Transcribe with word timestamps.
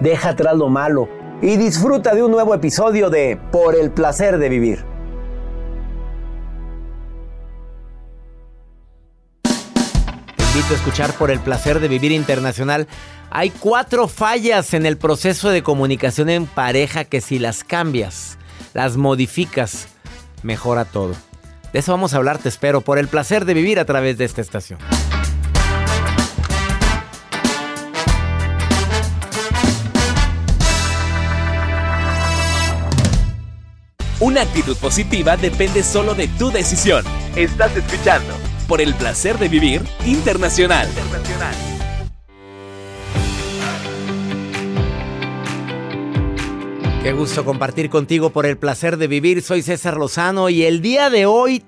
deja 0.00 0.30
atrás 0.30 0.56
lo 0.56 0.68
malo 0.68 1.08
y 1.40 1.56
disfruta 1.56 2.14
de 2.14 2.22
un 2.22 2.30
nuevo 2.30 2.54
episodio 2.54 3.10
de 3.10 3.38
Por 3.52 3.76
el 3.76 3.90
placer 3.90 4.38
de 4.38 4.48
vivir. 4.48 4.84
Te 9.42 10.44
invito 10.44 10.72
a 10.72 10.76
escuchar 10.76 11.12
Por 11.14 11.30
el 11.30 11.40
placer 11.40 11.80
de 11.80 11.88
vivir 11.88 12.12
internacional. 12.12 12.88
Hay 13.30 13.50
cuatro 13.50 14.08
fallas 14.08 14.74
en 14.74 14.86
el 14.86 14.96
proceso 14.96 15.50
de 15.50 15.62
comunicación 15.62 16.30
en 16.30 16.46
pareja 16.46 17.04
que 17.04 17.20
si 17.20 17.38
las 17.38 17.62
cambias, 17.62 18.38
las 18.74 18.96
modificas, 18.96 19.88
mejora 20.42 20.84
todo. 20.84 21.14
De 21.72 21.80
eso 21.80 21.92
vamos 21.92 22.14
a 22.14 22.16
hablar, 22.16 22.38
te 22.38 22.48
espero, 22.48 22.80
por 22.80 22.98
el 22.98 23.08
placer 23.08 23.44
de 23.44 23.52
vivir 23.52 23.78
a 23.78 23.84
través 23.84 24.16
de 24.16 24.24
esta 24.24 24.40
estación. 24.40 24.78
Una 34.20 34.42
actitud 34.42 34.76
positiva 34.78 35.36
depende 35.36 35.84
solo 35.84 36.12
de 36.12 36.26
tu 36.26 36.50
decisión. 36.50 37.04
Estás 37.36 37.76
escuchando 37.76 38.34
por 38.66 38.80
el 38.80 38.92
placer 38.94 39.38
de 39.38 39.48
vivir 39.48 39.80
internacional. 40.04 40.88
Qué 47.00 47.12
gusto 47.12 47.44
compartir 47.44 47.90
contigo 47.90 48.30
por 48.30 48.44
el 48.44 48.58
placer 48.58 48.96
de 48.96 49.06
vivir. 49.06 49.40
Soy 49.40 49.62
César 49.62 49.96
Lozano 49.96 50.48
y 50.48 50.64
el 50.64 50.82
día 50.82 51.10
de 51.10 51.26
hoy, 51.26 51.62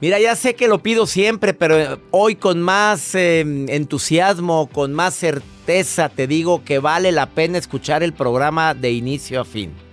mira, 0.00 0.20
ya 0.20 0.36
sé 0.36 0.54
que 0.54 0.68
lo 0.68 0.84
pido 0.84 1.04
siempre, 1.04 1.52
pero 1.52 1.98
hoy 2.12 2.36
con 2.36 2.62
más 2.62 3.16
eh, 3.16 3.40
entusiasmo, 3.40 4.68
con 4.72 4.94
más 4.94 5.14
certeza, 5.16 6.10
te 6.10 6.28
digo 6.28 6.62
que 6.62 6.78
vale 6.78 7.10
la 7.10 7.26
pena 7.26 7.58
escuchar 7.58 8.04
el 8.04 8.12
programa 8.12 8.72
de 8.72 8.92
inicio 8.92 9.40
a 9.40 9.44
fin. 9.44 9.85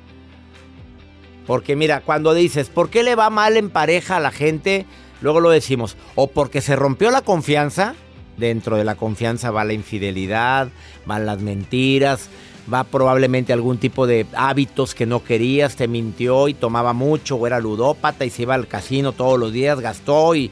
Porque 1.45 1.75
mira, 1.75 2.01
cuando 2.01 2.33
dices, 2.33 2.69
¿por 2.69 2.89
qué 2.89 3.03
le 3.03 3.15
va 3.15 3.29
mal 3.29 3.57
en 3.57 3.69
pareja 3.69 4.17
a 4.17 4.19
la 4.19 4.31
gente? 4.31 4.85
Luego 5.21 5.39
lo 5.39 5.49
decimos, 5.49 5.97
o 6.15 6.27
porque 6.27 6.61
se 6.61 6.75
rompió 6.75 7.11
la 7.11 7.21
confianza, 7.21 7.95
dentro 8.37 8.77
de 8.77 8.83
la 8.83 8.95
confianza 8.95 9.51
va 9.51 9.63
la 9.63 9.73
infidelidad, 9.73 10.69
van 11.05 11.25
las 11.25 11.39
mentiras, 11.39 12.29
va 12.71 12.83
probablemente 12.83 13.53
algún 13.53 13.77
tipo 13.77 14.07
de 14.07 14.25
hábitos 14.35 14.95
que 14.95 15.05
no 15.05 15.23
querías, 15.23 15.75
te 15.75 15.87
mintió 15.87 16.47
y 16.47 16.53
tomaba 16.53 16.93
mucho, 16.93 17.35
o 17.35 17.47
era 17.47 17.59
ludópata 17.59 18.25
y 18.25 18.29
se 18.29 18.43
iba 18.43 18.55
al 18.55 18.67
casino 18.67 19.11
todos 19.11 19.39
los 19.39 19.51
días, 19.51 19.79
gastó 19.79 20.35
y... 20.35 20.51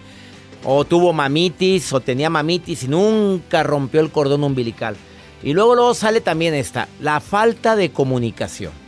O 0.63 0.85
tuvo 0.85 1.11
mamitis, 1.11 1.91
o 1.91 2.01
tenía 2.01 2.29
mamitis 2.29 2.83
y 2.83 2.87
nunca 2.87 3.63
rompió 3.63 3.99
el 3.99 4.11
cordón 4.11 4.43
umbilical. 4.43 4.95
Y 5.41 5.53
luego, 5.53 5.73
luego 5.73 5.95
sale 5.95 6.21
también 6.21 6.53
esta, 6.53 6.87
la 6.99 7.19
falta 7.19 7.75
de 7.75 7.89
comunicación. 7.89 8.80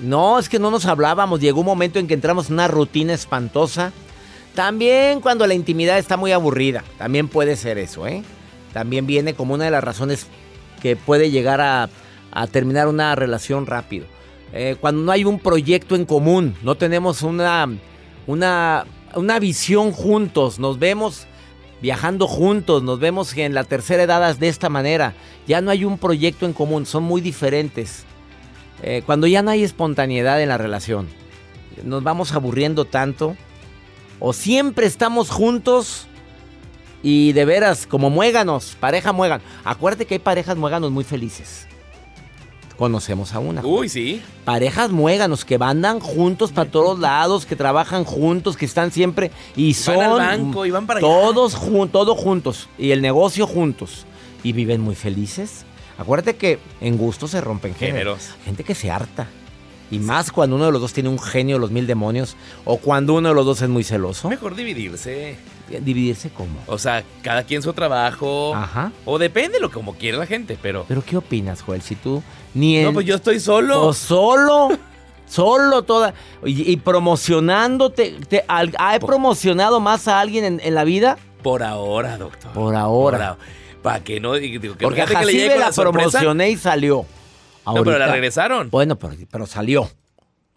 No, 0.00 0.38
es 0.38 0.48
que 0.48 0.58
no 0.58 0.70
nos 0.70 0.86
hablábamos. 0.86 1.40
Llegó 1.40 1.60
un 1.60 1.66
momento 1.66 1.98
en 1.98 2.06
que 2.06 2.14
entramos 2.14 2.48
en 2.48 2.54
una 2.54 2.68
rutina 2.68 3.12
espantosa. 3.12 3.92
También 4.54 5.20
cuando 5.20 5.46
la 5.46 5.54
intimidad 5.54 5.98
está 5.98 6.16
muy 6.16 6.32
aburrida. 6.32 6.84
También 6.98 7.28
puede 7.28 7.56
ser 7.56 7.78
eso, 7.78 8.06
¿eh? 8.06 8.22
También 8.72 9.06
viene 9.06 9.34
como 9.34 9.54
una 9.54 9.64
de 9.64 9.70
las 9.70 9.84
razones 9.84 10.26
que 10.80 10.96
puede 10.96 11.30
llegar 11.30 11.60
a, 11.60 11.88
terminar 12.52 12.86
una 12.86 13.14
relación 13.14 13.66
rápido. 13.66 14.06
Eh, 14.52 14.76
cuando 14.80 15.02
no 15.02 15.12
hay 15.12 15.24
un 15.24 15.40
proyecto 15.40 15.96
en 15.96 16.04
común, 16.04 16.54
no 16.62 16.76
tenemos 16.76 17.22
una, 17.22 17.68
una, 18.26 18.86
una 19.14 19.38
visión 19.40 19.92
juntos, 19.92 20.58
nos 20.58 20.78
vemos 20.78 21.26
viajando 21.80 22.26
juntos, 22.26 22.82
nos 22.82 22.98
vemos 23.00 23.36
en 23.36 23.54
la 23.54 23.64
tercera 23.64 24.04
edad 24.04 24.36
de 24.36 24.48
esta 24.48 24.68
manera. 24.68 25.14
Ya 25.46 25.60
no 25.60 25.70
hay 25.70 25.84
un 25.84 25.98
proyecto 25.98 26.46
en 26.46 26.52
común, 26.52 26.86
son 26.86 27.02
muy 27.02 27.20
diferentes. 27.20 28.04
Eh, 28.82 29.02
cuando 29.04 29.26
ya 29.26 29.42
no 29.42 29.50
hay 29.50 29.64
espontaneidad 29.64 30.40
en 30.42 30.48
la 30.48 30.58
relación, 30.58 31.08
nos 31.84 32.02
vamos 32.02 32.32
aburriendo 32.32 32.84
tanto, 32.84 33.36
o 34.20 34.32
siempre 34.32 34.86
estamos 34.86 35.30
juntos 35.30 36.06
y 37.02 37.32
de 37.32 37.44
veras, 37.44 37.86
como 37.86 38.10
muéganos, 38.10 38.76
pareja 38.80 39.12
muégan. 39.12 39.40
Acuérdate 39.64 40.06
que 40.06 40.14
hay 40.14 40.18
parejas 40.20 40.56
muéganos 40.56 40.90
muy 40.90 41.04
felices. 41.04 41.66
Conocemos 42.76 43.34
a 43.34 43.40
una. 43.40 43.60
Uy, 43.66 43.88
sí. 43.88 44.22
Parejas 44.44 44.90
muéganos 44.90 45.44
que 45.44 45.58
andan 45.60 45.98
juntos 45.98 46.52
para 46.52 46.70
todos 46.70 47.00
lados, 47.00 47.44
que 47.44 47.56
trabajan 47.56 48.04
juntos, 48.04 48.56
que 48.56 48.64
están 48.66 48.92
siempre 48.92 49.32
y 49.56 49.74
son 49.74 49.96
Van 49.96 50.10
al 50.10 50.16
banco 50.18 50.64
y 50.64 50.70
van 50.70 50.86
para 50.86 50.98
allá. 51.00 51.08
todos 51.08 51.56
jun- 51.56 51.88
todos 51.90 52.16
juntos 52.16 52.68
y 52.78 52.92
el 52.92 53.02
negocio 53.02 53.48
juntos 53.48 54.06
y 54.44 54.52
viven 54.52 54.80
muy 54.80 54.94
felices. 54.94 55.64
Acuérdate 55.98 56.36
que 56.36 56.58
en 56.80 56.96
gusto 56.96 57.28
se 57.28 57.40
rompen 57.40 57.74
géneros. 57.74 58.18
Géneros. 58.20 58.44
Gente 58.44 58.64
que 58.64 58.74
se 58.74 58.90
harta. 58.90 59.26
Y 59.90 59.98
más 59.98 60.30
cuando 60.32 60.56
uno 60.56 60.66
de 60.66 60.72
los 60.72 60.80
dos 60.82 60.92
tiene 60.92 61.08
un 61.08 61.18
genio 61.18 61.56
de 61.56 61.60
los 61.60 61.70
mil 61.70 61.86
demonios 61.86 62.36
o 62.64 62.76
cuando 62.76 63.14
uno 63.14 63.30
de 63.30 63.34
los 63.34 63.44
dos 63.46 63.62
es 63.62 63.68
muy 63.68 63.84
celoso. 63.84 64.28
Mejor 64.28 64.54
dividirse. 64.54 65.36
Dividirse 65.80 66.30
cómo. 66.30 66.58
O 66.66 66.78
sea, 66.78 67.02
cada 67.22 67.42
quien 67.44 67.62
su 67.62 67.72
trabajo. 67.72 68.54
Ajá. 68.54 68.92
O 69.04 69.18
depende 69.18 69.60
lo 69.60 69.70
como 69.70 69.94
quiere 69.94 70.16
la 70.18 70.26
gente, 70.26 70.58
pero. 70.60 70.84
Pero 70.88 71.02
¿qué 71.04 71.16
opinas, 71.16 71.62
Joel? 71.62 71.82
Si 71.82 71.94
tú 71.94 72.22
ni 72.54 72.76
en... 72.78 72.84
No, 72.84 72.92
pues 72.92 73.06
yo 73.06 73.14
estoy 73.16 73.40
solo. 73.40 73.86
O 73.86 73.92
solo, 73.94 74.68
solo 75.26 75.82
toda. 75.82 76.14
Y, 76.44 76.70
y 76.70 76.76
promocionándote. 76.76 78.16
te- 78.28 78.44
al- 78.48 78.74
¿He 78.94 79.00
promocionado 79.00 79.80
más 79.80 80.08
a 80.08 80.20
alguien 80.20 80.44
en, 80.44 80.60
en 80.62 80.74
la 80.74 80.84
vida? 80.84 81.18
Por 81.42 81.62
ahora, 81.62 82.16
doctor. 82.18 82.52
Por 82.52 82.74
ahora. 82.76 83.36
Para 83.88 84.04
que 84.04 84.20
no. 84.20 84.34
digo, 84.34 84.60
que 84.76 84.84
Porque 84.84 85.02
que 85.02 85.24
le 85.24 85.58
la 85.58 85.70
promocioné 85.70 86.50
y 86.50 86.56
salió. 86.58 87.06
No, 87.64 87.82
pero 87.82 87.98
la 87.98 88.08
regresaron. 88.08 88.68
Bueno, 88.68 88.98
pero, 88.98 89.14
pero 89.30 89.46
salió. 89.46 89.90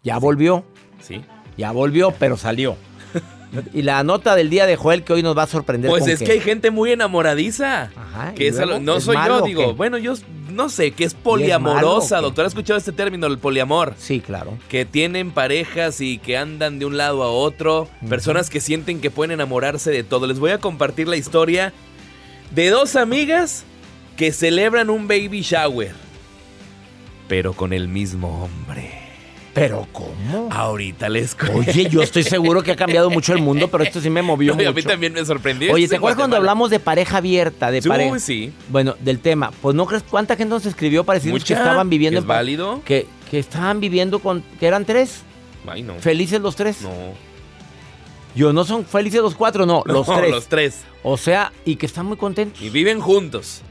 Ya 0.02 0.18
volvió. 0.18 0.64
Sí. 1.00 1.22
Ya 1.56 1.72
volvió, 1.72 2.10
pero 2.10 2.36
salió. 2.36 2.76
y 3.72 3.80
la 3.82 4.04
nota 4.04 4.34
del 4.36 4.50
día 4.50 4.66
de 4.66 4.76
Joel 4.76 5.02
que 5.02 5.14
hoy 5.14 5.22
nos 5.22 5.36
va 5.36 5.44
a 5.44 5.46
sorprender. 5.46 5.88
Pues 5.90 6.02
con 6.02 6.10
es 6.10 6.22
que 6.22 6.32
hay 6.32 6.40
gente 6.40 6.70
muy 6.70 6.92
enamoradiza. 6.92 7.90
Ajá, 7.96 8.34
Que 8.34 8.44
¿y 8.44 8.46
es 8.48 8.56
luego? 8.56 8.80
no 8.80 8.96
¿Es 8.96 9.04
soy 9.04 9.16
yo, 9.26 9.40
digo. 9.40 9.66
qué? 9.68 9.72
Bueno, 9.72 9.96
yo 9.96 10.12
no 10.50 10.68
sé, 10.68 10.90
que 10.90 11.04
es 11.04 11.14
poliamorosa, 11.14 12.16
qué? 12.16 12.22
doctor. 12.22 12.44
¿Ha 12.44 12.48
escuchado 12.48 12.78
este 12.78 12.92
término, 12.92 13.26
el 13.28 13.38
poliamor? 13.38 13.94
Sí, 13.96 14.20
claro. 14.20 14.58
Que 14.68 14.84
tienen 14.84 15.30
parejas 15.30 16.02
y 16.02 16.18
que 16.18 16.36
andan 16.36 16.78
de 16.78 16.84
un 16.84 16.98
lado 16.98 17.22
a 17.22 17.30
otro. 17.30 17.88
Personas 18.10 18.50
que 18.50 18.60
sienten 18.60 19.00
que 19.00 19.10
pueden 19.10 19.30
enamorarse 19.30 19.90
de 19.90 20.04
todo. 20.04 20.26
Les 20.26 20.38
voy 20.38 20.50
a 20.50 20.58
compartir 20.58 21.08
la 21.08 21.16
historia 21.16 21.72
de 22.54 22.70
dos 22.70 22.96
amigas 22.96 23.64
que 24.16 24.32
celebran 24.32 24.90
un 24.90 25.08
baby 25.08 25.42
shower. 25.42 25.92
Pero 27.28 27.52
con 27.54 27.72
el 27.72 27.88
mismo 27.88 28.44
hombre. 28.44 29.00
¿Pero 29.54 29.86
cómo? 29.92 30.48
Ahorita 30.50 31.10
les 31.10 31.34
cuento. 31.34 31.58
Oye, 31.70 31.88
yo 31.90 32.00
estoy 32.00 32.22
seguro 32.22 32.62
que 32.62 32.72
ha 32.72 32.76
cambiado 32.76 33.10
mucho 33.10 33.34
el 33.34 33.42
mundo, 33.42 33.68
pero 33.68 33.84
esto 33.84 34.00
sí 34.00 34.08
me 34.08 34.22
movió 34.22 34.52
No, 34.52 34.56
mucho. 34.56 34.70
a 34.70 34.72
mí 34.72 34.82
también 34.82 35.12
me 35.12 35.22
sorprendió. 35.26 35.72
Oye, 35.74 35.88
¿te 35.88 35.96
acuerdas 35.96 36.16
cuando 36.16 36.36
hablamos 36.36 36.70
de 36.70 36.80
pareja 36.80 37.18
abierta? 37.18 37.70
De 37.70 37.82
Sí, 37.82 37.88
pareja. 37.88 38.18
sí. 38.18 38.50
Bueno, 38.70 38.94
del 39.00 39.18
tema. 39.18 39.50
Pues 39.60 39.76
no 39.76 39.84
crees 39.84 40.02
cuánta 40.04 40.36
gente 40.36 40.50
nos 40.54 40.64
escribió 40.64 41.04
para 41.04 41.18
decirnos 41.18 41.44
que 41.44 41.52
estaban 41.52 41.90
viviendo 41.90 42.18
¿es 42.20 42.24
en 42.24 42.28
pa- 42.28 42.36
válido? 42.36 42.80
Que, 42.86 43.06
que 43.30 43.38
estaban 43.38 43.80
viviendo 43.80 44.20
con. 44.20 44.42
que 44.58 44.66
eran 44.66 44.86
tres. 44.86 45.20
Ay, 45.66 45.82
no. 45.82 45.94
Felices 45.98 46.40
los 46.40 46.56
tres. 46.56 46.80
No. 46.80 46.90
Yo 48.34 48.52
no 48.52 48.64
son 48.64 48.84
felices 48.84 49.20
los 49.20 49.34
cuatro, 49.34 49.66
no, 49.66 49.82
los 49.86 50.06
No, 50.08 50.16
tres. 50.16 50.30
Los 50.30 50.46
tres. 50.46 50.80
O 51.02 51.16
sea, 51.16 51.52
y 51.64 51.76
que 51.76 51.86
están 51.86 52.06
muy 52.06 52.16
contentos. 52.16 52.60
Y 52.62 52.70
viven 52.70 53.00
juntos. 53.00 53.62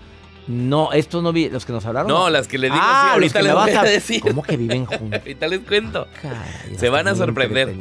No, 0.47 0.91
estos 0.91 1.21
no 1.23 1.31
vi, 1.31 1.49
los 1.49 1.65
que 1.65 1.71
nos 1.71 1.85
hablaron. 1.85 2.11
No, 2.11 2.29
las 2.29 2.47
que 2.47 2.57
les 2.57 2.71
digo, 2.71 2.83
ah, 2.83 3.03
sí, 3.05 3.13
ahorita 3.13 3.41
les 3.41 3.53
voy 3.53 3.71
a 3.71 3.81
a 3.81 3.83
decir. 3.83 4.21
¿Cómo 4.21 4.43
que 4.43 4.57
viven 4.57 4.85
juntos? 4.85 5.19
Ahorita 5.19 5.47
les 5.47 5.59
cuento. 5.59 6.07
Caray, 6.21 6.75
Se 6.77 6.89
van 6.89 7.07
a 7.07 7.15
sorprender. 7.15 7.73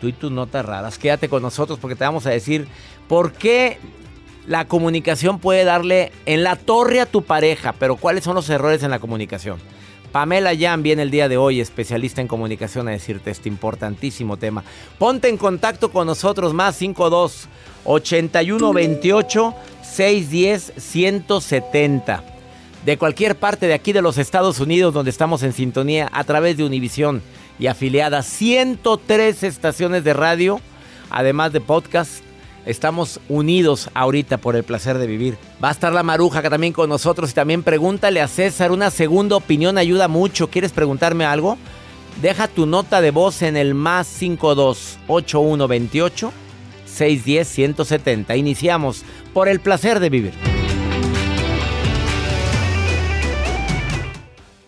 Tú 0.00 0.08
y 0.08 0.12
tus 0.12 0.30
notas 0.30 0.64
raras. 0.64 0.98
Quédate 0.98 1.28
con 1.28 1.42
nosotros 1.42 1.78
porque 1.78 1.94
te 1.94 2.04
vamos 2.04 2.26
a 2.26 2.30
decir 2.30 2.66
por 3.06 3.32
qué 3.32 3.78
la 4.46 4.66
comunicación 4.66 5.38
puede 5.38 5.64
darle 5.64 6.10
en 6.26 6.42
la 6.42 6.56
torre 6.56 7.00
a 7.00 7.06
tu 7.06 7.22
pareja, 7.22 7.74
pero 7.78 7.96
cuáles 7.96 8.24
son 8.24 8.34
los 8.34 8.48
errores 8.50 8.82
en 8.82 8.90
la 8.90 8.98
comunicación. 8.98 9.58
Pamela 10.12 10.52
Yan 10.52 10.82
viene 10.82 11.02
el 11.02 11.10
día 11.10 11.28
de 11.28 11.36
hoy, 11.36 11.60
especialista 11.60 12.20
en 12.20 12.28
comunicación, 12.28 12.88
a 12.88 12.92
decirte 12.92 13.30
este 13.30 13.48
importantísimo 13.48 14.36
tema. 14.36 14.64
Ponte 14.98 15.28
en 15.28 15.36
contacto 15.36 15.90
con 15.90 16.06
nosotros, 16.06 16.52
más 16.52 16.76
52 16.76 17.48
81 17.84 18.72
28 18.72 19.54
610 19.82 20.72
170 20.76 22.24
de 22.84 22.96
cualquier 22.96 23.36
parte 23.36 23.66
de 23.66 23.74
aquí 23.74 23.92
de 23.92 24.02
los 24.02 24.18
Estados 24.18 24.58
Unidos 24.60 24.94
donde 24.94 25.10
estamos 25.10 25.42
en 25.42 25.52
sintonía 25.52 26.08
a 26.12 26.24
través 26.24 26.56
de 26.56 26.64
Univisión 26.64 27.22
y 27.58 27.66
afiliadas 27.66 28.26
103 28.26 29.42
estaciones 29.42 30.02
de 30.02 30.14
radio, 30.14 30.60
además 31.10 31.52
de 31.52 31.60
podcast. 31.60 32.29
Estamos 32.66 33.20
unidos 33.28 33.90
ahorita 33.94 34.38
por 34.38 34.56
el 34.56 34.64
placer 34.64 34.98
de 34.98 35.06
vivir. 35.06 35.38
Va 35.62 35.68
a 35.68 35.72
estar 35.72 35.92
la 35.92 36.02
maruja 36.02 36.42
que 36.42 36.50
también 36.50 36.72
con 36.72 36.88
nosotros 36.88 37.30
y 37.30 37.34
también 37.34 37.62
pregúntale 37.62 38.20
a 38.20 38.28
César. 38.28 38.70
Una 38.72 38.90
segunda 38.90 39.36
opinión 39.36 39.78
ayuda 39.78 40.08
mucho. 40.08 40.50
¿Quieres 40.50 40.72
preguntarme 40.72 41.24
algo? 41.24 41.56
Deja 42.20 42.48
tu 42.48 42.66
nota 42.66 43.00
de 43.00 43.12
voz 43.12 43.42
en 43.42 43.56
el 43.56 43.74
más 43.74 44.06
52 44.06 44.98
8128 45.06 46.32
610 46.84 47.48
170. 47.48 48.36
Iniciamos 48.36 49.04
por 49.32 49.48
el 49.48 49.60
placer 49.60 50.00
de 50.00 50.10
vivir. 50.10 50.59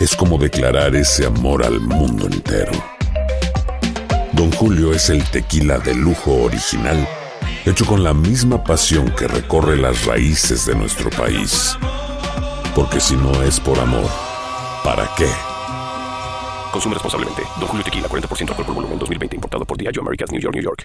es 0.00 0.16
como 0.16 0.38
declarar 0.38 0.96
ese 0.96 1.26
amor 1.26 1.62
al 1.62 1.78
mundo 1.78 2.26
entero. 2.26 2.72
Don 4.32 4.50
Julio 4.52 4.94
es 4.94 5.10
el 5.10 5.22
tequila 5.24 5.78
de 5.78 5.94
lujo 5.94 6.32
original, 6.42 7.06
hecho 7.66 7.84
con 7.84 8.02
la 8.02 8.14
misma 8.14 8.64
pasión 8.64 9.10
que 9.10 9.28
recorre 9.28 9.76
las 9.76 10.06
raíces 10.06 10.64
de 10.64 10.74
nuestro 10.74 11.10
país. 11.10 11.76
Porque 12.74 12.98
si 12.98 13.14
no 13.14 13.42
es 13.42 13.60
por 13.60 13.78
amor, 13.78 14.08
¿para 14.82 15.06
qué? 15.18 15.28
Consume 16.72 16.94
responsablemente. 16.94 17.42
Don 17.58 17.68
Julio 17.68 17.84
Tequila, 17.84 18.08
40% 18.08 18.48
alcohol 18.48 18.64
por 18.64 18.74
volumen, 18.74 18.98
2020. 18.98 19.36
Importado 19.36 19.64
por 19.66 19.76
Diageo 19.76 20.02
Americas, 20.02 20.30
New 20.32 20.40
York, 20.40 20.54
New 20.54 20.64
York. 20.64 20.84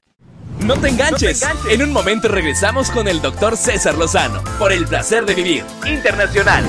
No 0.59 0.75
te 0.75 0.89
enganches. 0.89 1.41
En 1.69 1.83
un 1.83 1.93
momento 1.93 2.27
regresamos 2.27 2.89
con 2.89 3.07
el 3.07 3.21
doctor 3.21 3.55
César 3.55 3.95
Lozano 3.97 4.43
por 4.57 4.73
el 4.73 4.85
placer 4.87 5.25
de 5.25 5.35
vivir 5.35 5.63
internacional. 5.85 6.65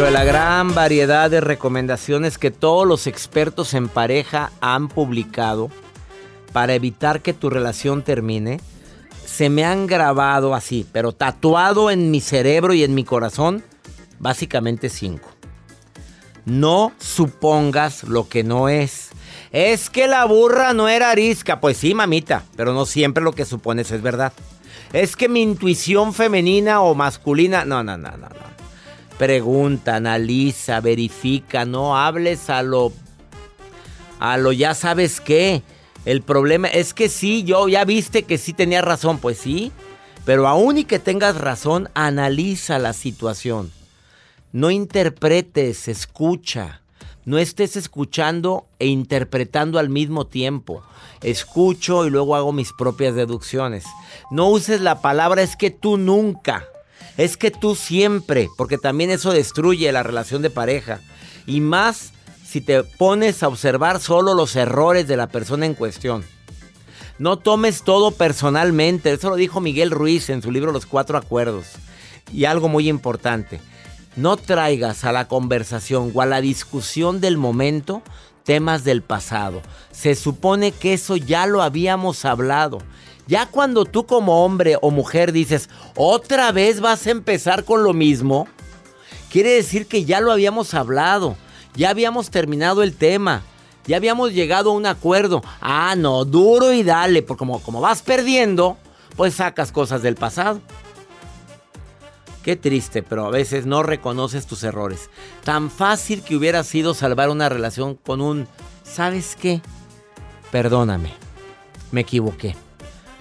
Dentro 0.00 0.18
de 0.18 0.24
la 0.24 0.32
gran 0.32 0.74
variedad 0.74 1.30
de 1.30 1.42
recomendaciones 1.42 2.38
que 2.38 2.50
todos 2.50 2.86
los 2.86 3.06
expertos 3.06 3.74
en 3.74 3.86
pareja 3.86 4.50
han 4.62 4.88
publicado 4.88 5.68
para 6.54 6.72
evitar 6.72 7.20
que 7.20 7.34
tu 7.34 7.50
relación 7.50 8.00
termine, 8.00 8.62
se 9.26 9.50
me 9.50 9.62
han 9.62 9.86
grabado 9.86 10.54
así, 10.54 10.86
pero 10.90 11.12
tatuado 11.12 11.90
en 11.90 12.10
mi 12.10 12.22
cerebro 12.22 12.72
y 12.72 12.82
en 12.82 12.94
mi 12.94 13.04
corazón, 13.04 13.62
básicamente 14.18 14.88
cinco. 14.88 15.28
No 16.46 16.92
supongas 16.98 18.04
lo 18.04 18.26
que 18.26 18.42
no 18.42 18.70
es. 18.70 19.10
Es 19.52 19.90
que 19.90 20.06
la 20.06 20.24
burra 20.24 20.72
no 20.72 20.88
era 20.88 21.10
arisca. 21.10 21.60
Pues 21.60 21.76
sí, 21.76 21.92
mamita, 21.92 22.44
pero 22.56 22.72
no 22.72 22.86
siempre 22.86 23.22
lo 23.22 23.32
que 23.32 23.44
supones 23.44 23.90
es 23.90 24.00
verdad. 24.00 24.32
Es 24.94 25.14
que 25.14 25.28
mi 25.28 25.42
intuición 25.42 26.14
femenina 26.14 26.80
o 26.80 26.94
masculina... 26.94 27.66
No, 27.66 27.84
no, 27.84 27.98
no, 27.98 28.12
no, 28.12 28.16
no. 28.16 28.59
Pregunta, 29.20 29.96
analiza, 29.96 30.80
verifica, 30.80 31.66
no 31.66 31.94
hables 31.94 32.48
a 32.48 32.62
lo... 32.62 32.90
A 34.18 34.38
lo 34.38 34.50
ya 34.50 34.72
sabes 34.72 35.20
qué. 35.20 35.62
El 36.06 36.22
problema 36.22 36.68
es 36.68 36.94
que 36.94 37.10
sí, 37.10 37.44
yo 37.44 37.68
ya 37.68 37.84
viste 37.84 38.22
que 38.22 38.38
sí 38.38 38.54
tenía 38.54 38.80
razón, 38.80 39.18
pues 39.18 39.36
sí. 39.36 39.72
Pero 40.24 40.48
aún 40.48 40.78
y 40.78 40.84
que 40.84 40.98
tengas 40.98 41.36
razón, 41.36 41.90
analiza 41.92 42.78
la 42.78 42.94
situación. 42.94 43.70
No 44.52 44.70
interpretes, 44.70 45.86
escucha. 45.88 46.80
No 47.26 47.36
estés 47.36 47.76
escuchando 47.76 48.68
e 48.78 48.86
interpretando 48.86 49.78
al 49.78 49.90
mismo 49.90 50.28
tiempo. 50.28 50.82
Escucho 51.20 52.06
y 52.06 52.10
luego 52.10 52.36
hago 52.36 52.52
mis 52.52 52.72
propias 52.72 53.14
deducciones. 53.14 53.84
No 54.30 54.48
uses 54.48 54.80
la 54.80 55.02
palabra 55.02 55.42
es 55.42 55.56
que 55.56 55.70
tú 55.70 55.98
nunca. 55.98 56.69
Es 57.20 57.36
que 57.36 57.50
tú 57.50 57.74
siempre, 57.74 58.48
porque 58.56 58.78
también 58.78 59.10
eso 59.10 59.30
destruye 59.30 59.92
la 59.92 60.02
relación 60.02 60.40
de 60.40 60.48
pareja. 60.48 61.00
Y 61.44 61.60
más 61.60 62.14
si 62.46 62.62
te 62.62 62.82
pones 62.82 63.42
a 63.42 63.48
observar 63.48 64.00
solo 64.00 64.32
los 64.32 64.56
errores 64.56 65.06
de 65.06 65.18
la 65.18 65.26
persona 65.26 65.66
en 65.66 65.74
cuestión. 65.74 66.24
No 67.18 67.36
tomes 67.36 67.82
todo 67.82 68.12
personalmente. 68.12 69.12
Eso 69.12 69.28
lo 69.28 69.36
dijo 69.36 69.60
Miguel 69.60 69.90
Ruiz 69.90 70.30
en 70.30 70.40
su 70.40 70.50
libro 70.50 70.72
Los 70.72 70.86
Cuatro 70.86 71.18
Acuerdos. 71.18 71.66
Y 72.32 72.46
algo 72.46 72.70
muy 72.70 72.88
importante. 72.88 73.60
No 74.16 74.38
traigas 74.38 75.04
a 75.04 75.12
la 75.12 75.28
conversación 75.28 76.12
o 76.14 76.22
a 76.22 76.26
la 76.26 76.40
discusión 76.40 77.20
del 77.20 77.36
momento 77.36 78.02
temas 78.44 78.82
del 78.82 79.02
pasado. 79.02 79.60
Se 79.92 80.14
supone 80.14 80.72
que 80.72 80.94
eso 80.94 81.18
ya 81.18 81.46
lo 81.46 81.60
habíamos 81.60 82.24
hablado. 82.24 82.78
Ya 83.30 83.46
cuando 83.46 83.84
tú 83.84 84.06
como 84.06 84.44
hombre 84.44 84.76
o 84.82 84.90
mujer 84.90 85.30
dices, 85.30 85.70
otra 85.94 86.50
vez 86.50 86.80
vas 86.80 87.06
a 87.06 87.12
empezar 87.12 87.62
con 87.62 87.84
lo 87.84 87.92
mismo, 87.92 88.48
quiere 89.30 89.50
decir 89.50 89.86
que 89.86 90.04
ya 90.04 90.20
lo 90.20 90.32
habíamos 90.32 90.74
hablado, 90.74 91.36
ya 91.76 91.90
habíamos 91.90 92.30
terminado 92.30 92.82
el 92.82 92.96
tema, 92.96 93.42
ya 93.86 93.98
habíamos 93.98 94.32
llegado 94.32 94.70
a 94.70 94.74
un 94.74 94.84
acuerdo. 94.84 95.42
Ah, 95.60 95.94
no, 95.96 96.24
duro 96.24 96.72
y 96.72 96.82
dale, 96.82 97.22
porque 97.22 97.38
como, 97.38 97.62
como 97.62 97.80
vas 97.80 98.02
perdiendo, 98.02 98.76
pues 99.14 99.34
sacas 99.34 99.70
cosas 99.70 100.02
del 100.02 100.16
pasado. 100.16 100.60
Qué 102.42 102.56
triste, 102.56 103.04
pero 103.04 103.26
a 103.26 103.30
veces 103.30 103.64
no 103.64 103.84
reconoces 103.84 104.48
tus 104.48 104.64
errores. 104.64 105.08
Tan 105.44 105.70
fácil 105.70 106.24
que 106.24 106.34
hubiera 106.34 106.64
sido 106.64 106.94
salvar 106.94 107.30
una 107.30 107.48
relación 107.48 107.94
con 107.94 108.22
un, 108.22 108.48
¿sabes 108.82 109.36
qué? 109.40 109.62
Perdóname, 110.50 111.12
me 111.92 112.00
equivoqué. 112.00 112.56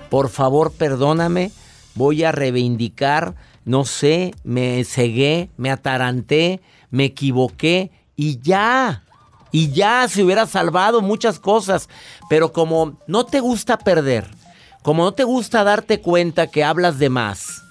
Por 0.09 0.29
favor, 0.29 0.71
perdóname, 0.71 1.51
voy 1.95 2.23
a 2.23 2.31
reivindicar 2.31 3.35
no 3.69 3.85
sé, 3.85 4.33
me 4.43 4.83
cegué, 4.83 5.51
me 5.55 5.69
ataranté, 5.69 6.59
me 6.89 7.05
equivoqué 7.05 7.91
y 8.15 8.39
ya. 8.41 9.03
Y 9.51 9.69
ya 9.69 10.07
se 10.07 10.23
hubiera 10.23 10.47
salvado 10.47 11.03
muchas 11.03 11.39
cosas. 11.39 11.87
Pero 12.31 12.51
como 12.51 12.97
no 13.05 13.27
te 13.27 13.39
gusta 13.39 13.77
perder, 13.77 14.25
como 14.81 15.03
no 15.03 15.13
te 15.13 15.23
gusta 15.23 15.63
darte 15.63 16.01
cuenta 16.01 16.47
que 16.47 16.63
hablas 16.63 16.97
de 16.97 17.09
más, 17.09 17.61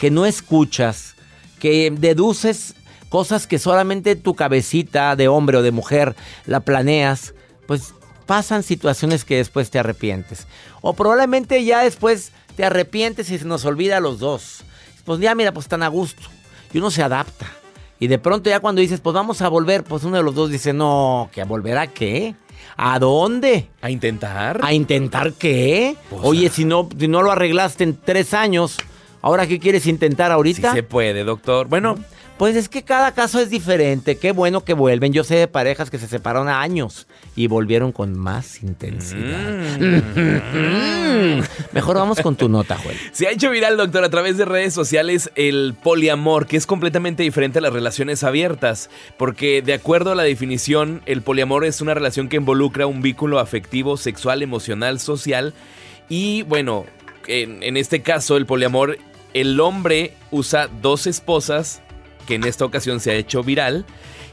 que 0.00 0.10
no 0.10 0.26
escuchas, 0.26 1.14
que 1.60 1.92
deduces 1.96 2.74
cosas 3.08 3.46
que 3.46 3.60
solamente 3.60 4.16
tu 4.16 4.34
cabecita 4.34 5.14
de 5.14 5.28
hombre 5.28 5.58
o 5.58 5.62
de 5.62 5.70
mujer 5.70 6.16
la 6.46 6.60
planeas, 6.60 7.32
pues 7.68 7.94
pasan 8.26 8.64
situaciones 8.64 9.24
que 9.24 9.36
después 9.36 9.70
te 9.70 9.78
arrepientes. 9.78 10.48
O 10.86 10.92
probablemente 10.92 11.64
ya 11.64 11.82
después 11.82 12.30
te 12.56 12.62
arrepientes 12.62 13.30
y 13.30 13.38
se 13.38 13.46
nos 13.46 13.64
olvida 13.64 13.96
a 13.96 14.00
los 14.00 14.18
dos. 14.18 14.64
Pues 15.06 15.18
ya 15.18 15.34
mira, 15.34 15.50
pues 15.50 15.64
están 15.64 15.82
a 15.82 15.88
gusto. 15.88 16.28
Y 16.74 16.78
uno 16.78 16.90
se 16.90 17.02
adapta. 17.02 17.46
Y 17.98 18.06
de 18.06 18.18
pronto 18.18 18.50
ya 18.50 18.60
cuando 18.60 18.82
dices, 18.82 19.00
pues 19.00 19.14
vamos 19.14 19.40
a 19.40 19.48
volver, 19.48 19.82
pues 19.82 20.04
uno 20.04 20.18
de 20.18 20.22
los 20.22 20.34
dos 20.34 20.50
dice, 20.50 20.74
no, 20.74 21.30
¿que 21.32 21.40
a 21.40 21.46
volver 21.46 21.78
a 21.78 21.86
qué? 21.86 22.34
¿A 22.76 22.98
dónde? 22.98 23.70
¿A 23.80 23.88
intentar? 23.90 24.60
¿A 24.62 24.74
intentar 24.74 25.32
qué? 25.32 25.96
Pues, 26.10 26.20
Oye, 26.22 26.48
ah. 26.48 26.52
si 26.52 26.66
no, 26.66 26.86
si 26.98 27.08
no 27.08 27.22
lo 27.22 27.32
arreglaste 27.32 27.84
en 27.84 27.96
tres 27.96 28.34
años, 28.34 28.76
¿ahora 29.22 29.46
qué 29.46 29.58
quieres 29.58 29.86
intentar 29.86 30.32
Sí 30.32 30.34
ahorita? 30.34 30.74
se 30.74 30.82
puede, 30.82 31.24
doctor. 31.24 31.66
Bueno, 31.66 31.94
Pues 32.36 32.56
es 32.56 32.68
que 32.68 32.82
cada 32.82 33.12
caso 33.12 33.38
es 33.38 33.48
diferente. 33.48 34.16
Qué 34.16 34.32
bueno 34.32 34.64
que 34.64 34.74
vuelven. 34.74 35.12
Yo 35.12 35.22
sé 35.22 35.36
de 35.36 35.46
parejas 35.46 35.88
que 35.88 35.98
se 35.98 36.08
separaron 36.08 36.48
a 36.48 36.62
años 36.62 37.06
y 37.36 37.46
volvieron 37.46 37.92
con 37.92 38.18
más 38.18 38.60
intensidad. 38.62 39.52
Mm. 39.78 41.42
Mejor 41.72 41.96
vamos 41.96 42.20
con 42.20 42.34
tu 42.34 42.48
nota, 42.48 42.76
Joel. 42.76 42.96
Se 43.12 43.28
ha 43.28 43.30
hecho 43.30 43.50
viral, 43.50 43.76
doctor, 43.76 44.02
a 44.02 44.10
través 44.10 44.36
de 44.36 44.44
redes 44.46 44.74
sociales 44.74 45.30
el 45.36 45.74
poliamor, 45.80 46.46
que 46.46 46.56
es 46.56 46.66
completamente 46.66 47.22
diferente 47.22 47.60
a 47.60 47.62
las 47.62 47.72
relaciones 47.72 48.24
abiertas, 48.24 48.90
porque 49.16 49.62
de 49.62 49.74
acuerdo 49.74 50.10
a 50.10 50.16
la 50.16 50.24
definición, 50.24 51.02
el 51.06 51.22
poliamor 51.22 51.64
es 51.64 51.80
una 51.80 51.94
relación 51.94 52.28
que 52.28 52.36
involucra 52.36 52.86
un 52.86 53.00
vínculo 53.00 53.38
afectivo, 53.38 53.96
sexual, 53.96 54.42
emocional, 54.42 54.98
social, 54.98 55.54
y 56.08 56.42
bueno, 56.42 56.84
en, 57.28 57.62
en 57.62 57.76
este 57.76 58.02
caso, 58.02 58.36
el 58.36 58.46
poliamor, 58.46 58.98
el 59.34 59.60
hombre 59.60 60.14
usa 60.30 60.68
dos 60.82 61.06
esposas, 61.06 61.80
que 62.26 62.34
en 62.34 62.44
esta 62.44 62.64
ocasión 62.64 63.00
se 63.00 63.10
ha 63.10 63.14
hecho 63.14 63.42
viral, 63.42 63.84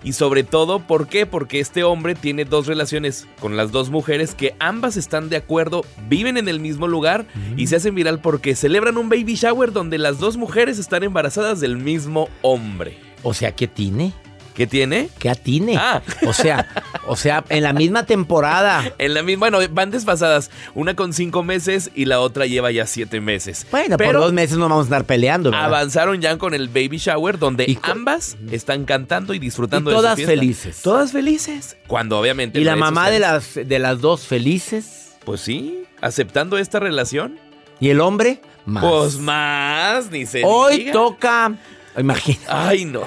y 0.04 0.14
sobre 0.14 0.44
todo, 0.44 0.80
¿por 0.80 1.08
qué? 1.08 1.26
Porque 1.26 1.60
este 1.60 1.84
hombre 1.84 2.16
tiene 2.16 2.46
dos 2.46 2.66
relaciones 2.66 3.28
con 3.40 3.56
las 3.56 3.72
dos 3.72 3.90
mujeres 3.90 4.34
que 4.34 4.56
ambas 4.60 4.98
están 4.98 5.30
de 5.30 5.36
acuerdo, 5.36 5.86
viven 6.10 6.38
en 6.38 6.48
el 6.48 6.60
mismo 6.60 6.88
lugar 6.88 7.28
y 7.56 7.68
se 7.68 7.76
hacen 7.76 7.94
viral 7.94 8.20
porque 8.20 8.56
celebran 8.56 8.98
un 8.98 9.10
baby 9.10 9.36
shower 9.36 9.72
donde 9.72 9.98
las 10.00 10.20
dos 10.20 10.38
mujeres 10.38 10.80
están 10.80 11.04
embarazadas 11.04 11.60
del 11.60 11.78
mismo 11.78 12.30
hombre. 12.42 12.98
O 13.24 13.34
sea, 13.34 13.52
¿qué 13.52 13.68
tiene? 13.68 14.14
¿Qué 14.62 14.68
tiene? 14.68 15.10
¿Qué 15.18 15.28
atine? 15.28 15.76
Ah. 15.76 16.04
O 16.28 16.34
sea, 16.34 16.68
o 17.08 17.16
sea, 17.16 17.44
en 17.50 17.64
la 17.64 17.74
misma 17.74 18.06
temporada. 18.06 18.94
En 19.00 19.16
la 19.16 19.24
misma, 19.24 19.50
bueno, 19.50 19.58
van 19.72 19.90
desfasadas, 19.90 20.52
una 20.76 20.96
con 20.96 21.14
cinco 21.14 21.42
meses 21.42 21.90
y 21.96 22.06
la 22.06 22.20
otra 22.20 22.46
lleva 22.46 22.70
ya 22.70 22.86
siete 22.86 23.22
meses. 23.22 23.66
Bueno, 23.72 23.98
Pero 23.98 24.12
por 24.12 24.22
dos 24.22 24.34
meses 24.34 24.60
no 24.60 24.70
vamos 24.70 24.84
a 24.84 24.88
estar 24.90 25.06
peleando, 25.06 25.50
¿verdad? 25.50 25.66
avanzaron 25.66 26.22
ya 26.22 26.38
con 26.38 26.54
el 26.54 26.68
baby 26.68 26.98
shower 26.98 27.40
donde 27.40 27.64
Y 27.64 27.80
ambas 27.82 28.38
están 28.52 28.86
cantando 28.86 29.34
y 29.34 29.40
disfrutando 29.40 29.90
Y 29.90 29.94
de 29.94 29.98
su 29.98 30.04
todas 30.04 30.22
felices. 30.22 30.82
Todas 30.84 31.12
felices. 31.12 31.76
Cuando 31.88 32.20
obviamente 32.20 32.60
Y 32.60 32.64
la 32.64 32.76
mamá 32.76 33.10
de 33.10 33.18
las, 33.18 33.56
de 33.56 33.80
las 33.80 34.00
dos 34.00 34.28
felices. 34.28 35.14
Pues 35.26 35.42
sí, 35.42 35.86
aceptando 36.02 36.60
esta 36.60 36.80
relación. 36.80 37.40
¿Y 37.80 37.90
el 37.90 38.00
hombre? 38.00 38.42
Más. 38.68 38.84
Pues 38.86 39.18
más, 39.18 40.12
ni 40.12 40.28
se 40.28 40.44
Hoy 40.46 40.78
diga. 40.78 40.92
toca. 40.94 41.52
Imagina. 41.98 42.40
Ay, 42.48 42.86
no. 42.86 43.02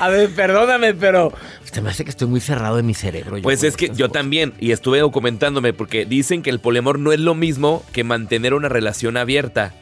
A 0.00 0.08
ver, 0.08 0.30
perdóname, 0.34 0.94
pero. 0.94 1.32
Se 1.64 1.80
me 1.80 1.90
hace 1.90 2.04
que 2.04 2.10
estoy 2.10 2.28
muy 2.28 2.40
cerrado 2.40 2.78
en 2.78 2.86
mi 2.86 2.94
cerebro. 2.94 3.36
yo 3.36 3.42
Pues 3.42 3.62
es 3.64 3.76
que 3.76 3.88
yo 3.88 3.92
cosas. 4.08 4.12
también, 4.12 4.52
y 4.60 4.70
estuve 4.72 5.00
documentándome, 5.00 5.72
porque 5.72 6.04
dicen 6.04 6.42
que 6.42 6.50
el 6.50 6.60
poliamor 6.60 6.98
no 6.98 7.12
es 7.12 7.20
lo 7.20 7.34
mismo 7.34 7.84
que 7.92 8.04
mantener 8.04 8.54
una 8.54 8.68
relación 8.68 9.16
abierta. 9.16 9.72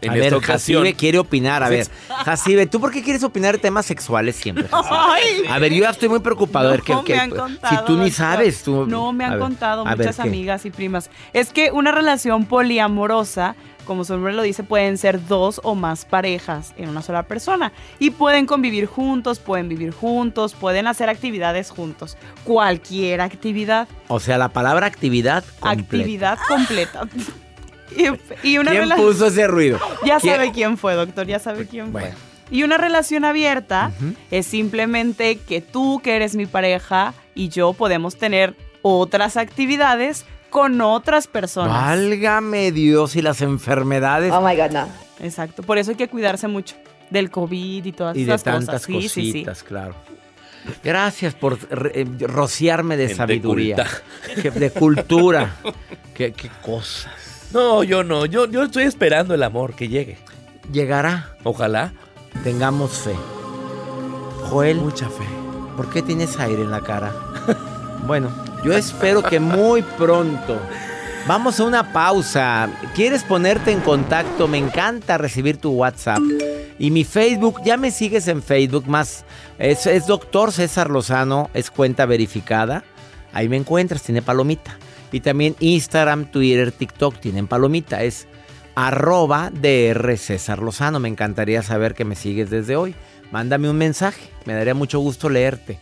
En 0.00 0.10
a 0.10 0.14
esta 0.14 0.24
ver, 0.26 0.34
ocasión. 0.34 0.82
Jacibe 0.82 0.96
quiere 0.96 1.18
opinar. 1.18 1.62
A 1.64 1.68
ver. 1.68 1.88
Jacibe, 2.24 2.66
¿tú 2.66 2.80
por 2.80 2.92
qué 2.92 3.02
quieres 3.02 3.24
opinar 3.24 3.56
de 3.56 3.58
temas 3.58 3.84
sexuales 3.84 4.36
siempre? 4.36 4.68
Jacibe? 4.68 5.48
A 5.48 5.58
ver, 5.58 5.72
yo 5.72 5.82
ya 5.82 5.90
estoy 5.90 6.08
muy 6.08 6.20
preocupado. 6.20 6.68
a 6.68 6.72
ver, 6.72 6.82
¿qué, 6.82 6.92
No, 6.94 7.02
qué- 7.04 7.14
me 7.14 7.20
han 7.20 7.30
contado, 7.30 7.76
si 7.76 7.84
tú 7.84 7.96
ni 7.98 8.10
sabes, 8.12 8.62
tú. 8.62 8.86
No, 8.86 9.12
me 9.12 9.24
han 9.24 9.32
ver, 9.32 9.40
contado 9.40 9.84
ver, 9.84 9.98
muchas 9.98 10.16
¿qué? 10.16 10.22
amigas 10.22 10.64
y 10.66 10.70
primas. 10.70 11.10
Es 11.32 11.52
que 11.52 11.72
una 11.72 11.90
relación 11.90 12.44
poliamorosa, 12.46 13.56
como 13.88 14.04
su 14.04 14.12
nombre 14.12 14.32
lo 14.34 14.42
dice, 14.42 14.62
pueden 14.62 14.96
ser 14.98 15.26
dos 15.26 15.60
o 15.64 15.74
más 15.74 16.04
parejas 16.04 16.72
en 16.76 16.88
una 16.88 17.02
sola 17.02 17.24
persona. 17.24 17.72
Y 17.98 18.10
pueden 18.10 18.46
convivir 18.46 18.86
juntos, 18.86 19.40
pueden 19.40 19.68
vivir 19.68 19.90
juntos, 19.90 20.54
pueden 20.54 20.86
hacer 20.86 21.08
actividades 21.08 21.70
juntos. 21.70 22.16
Cualquier 22.44 23.20
actividad. 23.20 23.88
O 24.06 24.20
sea, 24.20 24.38
la 24.38 24.50
palabra 24.50 24.86
actividad. 24.86 25.42
completa. 25.58 25.82
Actividad 25.82 26.38
completa. 26.46 27.08
y, 28.44 28.48
y 28.48 28.58
una 28.58 28.70
¿Quién 28.70 28.88
puso 28.90 29.26
ese 29.26 29.48
ruido? 29.48 29.80
Ya 30.04 30.20
¿Quién? 30.20 30.34
sabe 30.34 30.52
quién 30.52 30.78
fue, 30.78 30.94
doctor, 30.94 31.26
ya 31.26 31.40
sabe 31.40 31.66
quién 31.66 31.90
Bueno. 31.92 32.08
fue. 32.08 32.28
Y 32.50 32.62
una 32.62 32.78
relación 32.78 33.24
abierta 33.26 33.90
es 34.30 34.46
simplemente 34.46 35.36
que 35.38 35.60
tú, 35.60 36.00
que 36.02 36.16
eres 36.16 36.34
mi 36.34 36.46
pareja, 36.46 37.12
y 37.34 37.50
yo 37.50 37.74
podemos 37.74 38.16
tener 38.16 38.54
otras 38.80 39.36
actividades 39.36 40.24
con 40.50 40.80
otras 40.80 41.26
personas. 41.26 41.72
Válgame 41.72 42.72
Dios 42.72 43.16
y 43.16 43.22
las 43.22 43.42
enfermedades. 43.42 44.32
Oh 44.32 44.40
my 44.40 44.56
God, 44.56 44.70
no. 44.70 44.88
Exacto. 45.20 45.62
Por 45.62 45.78
eso 45.78 45.90
hay 45.90 45.96
que 45.96 46.08
cuidarse 46.08 46.48
mucho 46.48 46.76
del 47.10 47.30
COVID 47.30 47.84
y 47.84 47.92
todas 47.92 48.16
y 48.16 48.24
de 48.24 48.32
esas 48.32 48.42
tantas 48.44 48.86
cosas. 48.86 49.02
Sí, 49.02 49.08
sí, 49.08 49.08
sí. 49.08 49.32
cositas, 49.32 49.62
claro. 49.62 49.94
Gracias 50.84 51.34
por 51.34 51.58
eh, 51.94 52.04
rociarme 52.20 52.96
de 52.96 53.04
Gente 53.04 53.16
sabiduría. 53.16 53.76
culta. 53.76 54.50
De 54.58 54.70
cultura. 54.70 55.56
qué, 56.14 56.32
qué 56.32 56.50
cosas. 56.62 57.12
No, 57.52 57.82
yo 57.82 58.04
no. 58.04 58.26
Yo, 58.26 58.46
yo 58.46 58.64
estoy 58.64 58.84
esperando 58.84 59.34
el 59.34 59.42
amor 59.42 59.74
que 59.74 59.88
llegue. 59.88 60.18
Llegará. 60.72 61.30
Ojalá. 61.44 61.92
Tengamos 62.44 62.92
fe. 62.98 63.14
Joel, 64.50 64.76
Mucha 64.78 65.08
fe. 65.08 65.24
¿por 65.76 65.90
qué 65.90 66.02
tienes 66.02 66.38
aire 66.38 66.62
en 66.62 66.70
la 66.70 66.80
cara? 66.80 67.12
bueno, 68.06 68.30
yo 68.64 68.72
espero 68.72 69.22
que 69.22 69.40
muy 69.40 69.82
pronto. 69.82 70.60
Vamos 71.26 71.60
a 71.60 71.64
una 71.64 71.92
pausa. 71.92 72.70
¿Quieres 72.94 73.22
ponerte 73.22 73.70
en 73.70 73.80
contacto? 73.80 74.48
Me 74.48 74.58
encanta 74.58 75.18
recibir 75.18 75.58
tu 75.58 75.72
WhatsApp. 75.72 76.20
Y 76.78 76.90
mi 76.90 77.04
Facebook, 77.04 77.60
ya 77.64 77.76
me 77.76 77.90
sigues 77.90 78.28
en 78.28 78.42
Facebook 78.42 78.88
más. 78.88 79.24
Es, 79.58 79.86
es 79.86 80.06
doctor 80.06 80.52
César 80.52 80.90
Lozano, 80.90 81.50
es 81.52 81.70
cuenta 81.70 82.06
verificada. 82.06 82.84
Ahí 83.32 83.48
me 83.48 83.56
encuentras, 83.56 84.02
tiene 84.02 84.22
palomita. 84.22 84.78
Y 85.12 85.20
también 85.20 85.54
Instagram, 85.60 86.30
Twitter, 86.30 86.72
TikTok 86.72 87.20
tienen 87.20 87.46
palomita. 87.46 88.02
Es 88.02 88.26
arroba 88.74 89.50
DR 89.52 90.16
César 90.16 90.60
Lozano. 90.60 90.98
Me 90.98 91.08
encantaría 91.08 91.62
saber 91.62 91.94
que 91.94 92.04
me 92.04 92.14
sigues 92.14 92.48
desde 92.48 92.76
hoy. 92.76 92.94
Mándame 93.30 93.68
un 93.68 93.76
mensaje, 93.76 94.30
me 94.46 94.54
daría 94.54 94.74
mucho 94.74 94.98
gusto 95.00 95.28
leerte. 95.28 95.78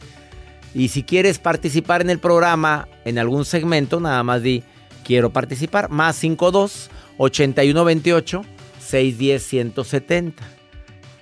Y 0.77 0.89
si 0.89 1.05
quieres 1.05 1.39
participar 1.39 2.03
en 2.03 2.11
el 2.11 2.19
programa, 2.19 2.87
en 3.07 3.19
algún 3.19 3.47
segmento, 3.47 3.99
nada 3.99 4.23
más 4.23 4.43
di, 4.43 4.63
quiero 5.05 5.31
participar, 5.31 5.89
más 5.89 6.17
52 6.17 6.91
8128 7.17 8.43
610 8.79 9.43
170. 9.43 10.43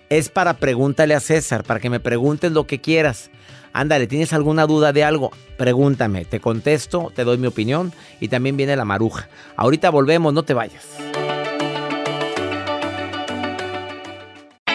Es 0.08 0.28
para 0.28 0.54
pregúntale 0.54 1.14
a 1.14 1.20
César, 1.20 1.62
para 1.62 1.78
que 1.78 1.88
me 1.88 2.00
preguntes 2.00 2.50
lo 2.50 2.66
que 2.66 2.80
quieras. 2.80 3.30
Ándale, 3.72 4.08
¿tienes 4.08 4.32
alguna 4.32 4.66
duda 4.66 4.92
de 4.92 5.04
algo? 5.04 5.30
Pregúntame, 5.56 6.24
te 6.24 6.40
contesto, 6.40 7.12
te 7.14 7.22
doy 7.22 7.38
mi 7.38 7.46
opinión 7.46 7.92
y 8.20 8.26
también 8.26 8.56
viene 8.56 8.74
la 8.74 8.84
maruja. 8.84 9.28
Ahorita 9.54 9.88
volvemos, 9.90 10.34
no 10.34 10.42
te 10.42 10.54
vayas. 10.54 10.84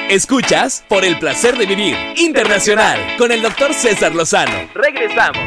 Escuchas 0.09 0.83
por 0.89 1.05
el 1.05 1.19
placer 1.19 1.55
de 1.55 1.67
vivir 1.67 1.95
internacional 2.17 2.99
con 3.19 3.31
el 3.31 3.43
doctor 3.43 3.75
César 3.75 4.15
Lozano. 4.15 4.67
Regresamos. 4.73 5.37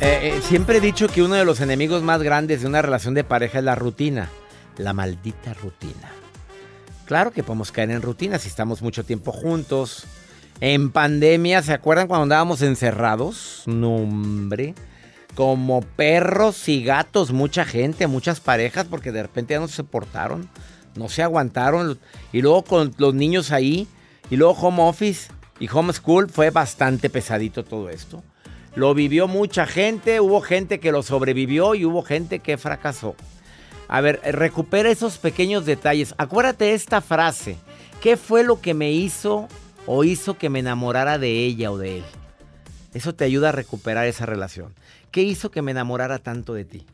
Eh, 0.00 0.20
eh, 0.22 0.40
siempre 0.40 0.78
he 0.78 0.80
dicho 0.80 1.06
que 1.08 1.22
uno 1.22 1.34
de 1.34 1.44
los 1.44 1.60
enemigos 1.60 2.02
más 2.02 2.22
grandes 2.22 2.62
de 2.62 2.66
una 2.66 2.80
relación 2.80 3.12
de 3.12 3.24
pareja 3.24 3.58
es 3.58 3.64
la 3.64 3.74
rutina. 3.74 4.30
La 4.78 4.94
maldita 4.94 5.52
rutina. 5.52 6.12
Claro 7.04 7.32
que 7.32 7.42
podemos 7.42 7.70
caer 7.72 7.90
en 7.90 8.00
rutina 8.00 8.38
si 8.38 8.48
estamos 8.48 8.80
mucho 8.80 9.04
tiempo 9.04 9.32
juntos. 9.32 10.06
En 10.60 10.92
pandemia, 10.92 11.60
¿se 11.60 11.74
acuerdan 11.74 12.08
cuando 12.08 12.22
andábamos 12.22 12.62
encerrados? 12.62 13.64
No, 13.66 13.96
hombre. 13.96 14.74
Como 15.34 15.80
perros 15.80 16.68
y 16.68 16.84
gatos, 16.84 17.32
mucha 17.32 17.64
gente, 17.64 18.06
muchas 18.06 18.40
parejas, 18.40 18.86
porque 18.86 19.12
de 19.12 19.22
repente 19.22 19.54
ya 19.54 19.60
no 19.60 19.68
se 19.68 19.76
soportaron, 19.76 20.48
no 20.94 21.08
se 21.08 21.22
aguantaron. 21.22 21.98
Y 22.32 22.42
luego 22.42 22.62
con 22.62 22.94
los 22.98 23.14
niños 23.14 23.50
ahí, 23.50 23.88
y 24.30 24.36
luego 24.36 24.52
home 24.52 24.82
office 24.82 25.30
y 25.58 25.68
homeschool, 25.72 26.28
fue 26.28 26.50
bastante 26.50 27.08
pesadito 27.08 27.64
todo 27.64 27.88
esto. 27.88 28.22
Lo 28.74 28.94
vivió 28.94 29.28
mucha 29.28 29.66
gente, 29.66 30.20
hubo 30.20 30.40
gente 30.40 30.80
que 30.80 30.92
lo 30.92 31.02
sobrevivió 31.02 31.74
y 31.74 31.84
hubo 31.84 32.02
gente 32.02 32.38
que 32.38 32.56
fracasó. 32.56 33.14
A 33.88 34.00
ver, 34.00 34.20
recupera 34.24 34.90
esos 34.90 35.18
pequeños 35.18 35.66
detalles. 35.66 36.14
Acuérdate 36.16 36.72
esta 36.72 37.02
frase. 37.02 37.58
¿Qué 38.00 38.16
fue 38.16 38.42
lo 38.42 38.60
que 38.62 38.72
me 38.72 38.90
hizo 38.90 39.48
o 39.84 40.04
hizo 40.04 40.38
que 40.38 40.48
me 40.48 40.60
enamorara 40.60 41.18
de 41.18 41.44
ella 41.44 41.70
o 41.70 41.76
de 41.76 41.98
él? 41.98 42.04
Eso 42.94 43.14
te 43.14 43.24
ayuda 43.24 43.50
a 43.50 43.52
recuperar 43.52 44.06
esa 44.06 44.24
relación. 44.24 44.74
¿Qué 45.12 45.22
hizo 45.22 45.50
que 45.50 45.60
me 45.60 45.70
enamorara 45.72 46.18
tanto 46.18 46.54
de 46.54 46.64
ti? 46.64 46.86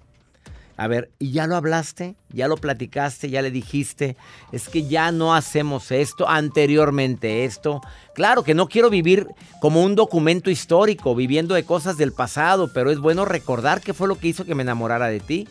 A 0.76 0.88
ver, 0.88 1.10
¿y 1.20 1.30
ya 1.30 1.46
lo 1.46 1.56
hablaste? 1.56 2.16
¿Ya 2.30 2.48
lo 2.48 2.56
platicaste? 2.56 3.30
¿Ya 3.30 3.42
le 3.42 3.52
dijiste? 3.52 4.16
Es 4.52 4.68
que 4.68 4.88
ya 4.88 5.12
no 5.12 5.34
hacemos 5.34 5.92
esto, 5.92 6.28
anteriormente 6.28 7.44
esto. 7.44 7.80
Claro 8.14 8.42
que 8.42 8.54
no 8.54 8.68
quiero 8.68 8.90
vivir 8.90 9.28
como 9.60 9.82
un 9.82 9.94
documento 9.94 10.50
histórico, 10.50 11.14
viviendo 11.14 11.54
de 11.54 11.64
cosas 11.64 11.96
del 11.96 12.12
pasado, 12.12 12.72
pero 12.72 12.90
es 12.90 12.98
bueno 12.98 13.24
recordar 13.24 13.80
qué 13.80 13.94
fue 13.94 14.08
lo 14.08 14.18
que 14.18 14.28
hizo 14.28 14.44
que 14.44 14.54
me 14.54 14.62
enamorara 14.62 15.06
de 15.06 15.20
ti. 15.20 15.48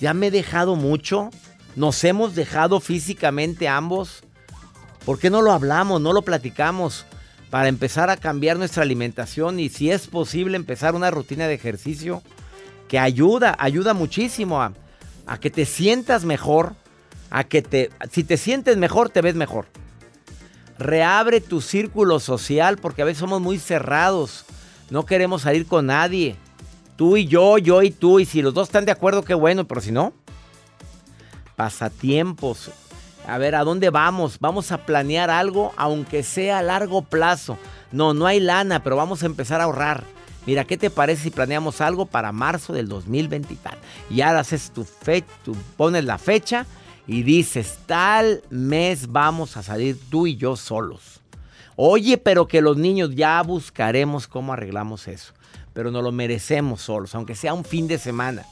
¿Ya 0.00 0.14
me 0.14 0.28
he 0.28 0.30
dejado 0.30 0.74
mucho? 0.74 1.30
¿Nos 1.76 2.02
hemos 2.04 2.34
dejado 2.34 2.80
físicamente 2.80 3.68
ambos? 3.68 4.22
¿Por 5.04 5.18
qué 5.18 5.28
no 5.28 5.42
lo 5.42 5.52
hablamos, 5.52 6.00
no 6.00 6.12
lo 6.12 6.22
platicamos? 6.22 7.06
Para 7.50 7.68
empezar 7.68 8.10
a 8.10 8.16
cambiar 8.16 8.58
nuestra 8.58 8.82
alimentación 8.82 9.58
y 9.58 9.70
si 9.70 9.90
es 9.90 10.06
posible 10.06 10.56
empezar 10.56 10.94
una 10.94 11.10
rutina 11.10 11.46
de 11.46 11.54
ejercicio 11.54 12.22
que 12.88 12.98
ayuda, 12.98 13.56
ayuda 13.58 13.94
muchísimo 13.94 14.60
a, 14.60 14.72
que 15.40 15.50
te 15.50 15.64
sientas 15.64 16.24
mejor, 16.24 16.74
a 17.30 17.44
que 17.44 17.62
te, 17.62 17.90
si 18.10 18.22
te 18.24 18.36
sientes 18.36 18.76
mejor, 18.76 19.08
te 19.08 19.22
ves 19.22 19.34
mejor. 19.34 19.66
Reabre 20.78 21.40
tu 21.40 21.60
círculo 21.60 22.20
social 22.20 22.76
porque 22.78 23.02
a 23.02 23.04
veces 23.06 23.20
somos 23.20 23.40
muy 23.40 23.58
cerrados, 23.58 24.44
no 24.90 25.06
queremos 25.06 25.42
salir 25.42 25.66
con 25.66 25.86
nadie. 25.86 26.36
Tú 26.96 27.16
y 27.16 27.26
yo, 27.26 27.58
yo 27.58 27.82
y 27.82 27.90
tú, 27.90 28.20
y 28.20 28.26
si 28.26 28.42
los 28.42 28.52
dos 28.52 28.68
están 28.68 28.84
de 28.84 28.92
acuerdo, 28.92 29.22
qué 29.22 29.34
bueno, 29.34 29.66
pero 29.66 29.80
si 29.80 29.92
no, 29.92 30.12
pasatiempos. 31.56 32.70
A 33.28 33.36
ver, 33.36 33.54
¿a 33.54 33.62
dónde 33.62 33.90
vamos? 33.90 34.38
Vamos 34.40 34.72
a 34.72 34.86
planear 34.86 35.28
algo, 35.28 35.74
aunque 35.76 36.22
sea 36.22 36.60
a 36.60 36.62
largo 36.62 37.02
plazo. 37.02 37.58
No, 37.92 38.14
no 38.14 38.26
hay 38.26 38.40
lana, 38.40 38.82
pero 38.82 38.96
vamos 38.96 39.22
a 39.22 39.26
empezar 39.26 39.60
a 39.60 39.64
ahorrar. 39.64 40.02
Mira, 40.46 40.64
¿qué 40.64 40.78
te 40.78 40.88
parece 40.88 41.24
si 41.24 41.30
planeamos 41.30 41.82
algo 41.82 42.06
para 42.06 42.32
marzo 42.32 42.72
del 42.72 42.88
2020 42.88 43.54
y 44.08 44.22
ahora 44.22 44.40
haces 44.40 44.70
tu 44.70 44.84
fe, 44.84 45.22
tú 45.44 45.54
pones 45.76 46.06
la 46.06 46.16
fecha 46.16 46.64
y 47.06 47.22
dices, 47.22 47.80
tal 47.84 48.42
mes 48.48 49.12
vamos 49.12 49.58
a 49.58 49.62
salir 49.62 49.98
tú 50.08 50.26
y 50.26 50.36
yo 50.36 50.56
solos. 50.56 51.20
Oye, 51.76 52.16
pero 52.16 52.48
que 52.48 52.62
los 52.62 52.78
niños 52.78 53.14
ya 53.14 53.42
buscaremos 53.42 54.26
cómo 54.26 54.54
arreglamos 54.54 55.06
eso. 55.06 55.34
Pero 55.74 55.90
no 55.90 56.00
lo 56.00 56.12
merecemos 56.12 56.80
solos, 56.80 57.14
aunque 57.14 57.34
sea 57.34 57.52
un 57.52 57.66
fin 57.66 57.88
de 57.88 57.98
semana. 57.98 58.46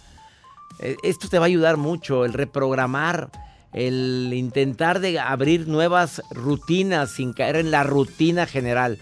Eh, 0.80 0.96
esto 1.02 1.30
te 1.30 1.38
va 1.38 1.46
a 1.46 1.48
ayudar 1.48 1.78
mucho, 1.78 2.26
el 2.26 2.34
reprogramar, 2.34 3.30
el 3.76 4.32
intentar 4.34 5.00
de 5.00 5.20
abrir 5.20 5.68
nuevas 5.68 6.22
rutinas 6.30 7.10
sin 7.10 7.34
caer 7.34 7.56
en 7.56 7.70
la 7.70 7.84
rutina 7.84 8.46
general. 8.46 8.98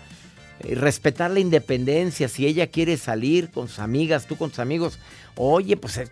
Eh, 0.60 0.74
respetar 0.74 1.30
la 1.30 1.38
independencia. 1.38 2.28
Si 2.28 2.44
ella 2.44 2.66
quiere 2.66 2.96
salir 2.96 3.50
con 3.50 3.68
sus 3.68 3.78
amigas, 3.78 4.26
tú 4.26 4.36
con 4.36 4.50
tus 4.50 4.58
amigos, 4.58 4.98
oye, 5.36 5.76
pues 5.76 5.96
eh, 5.98 6.08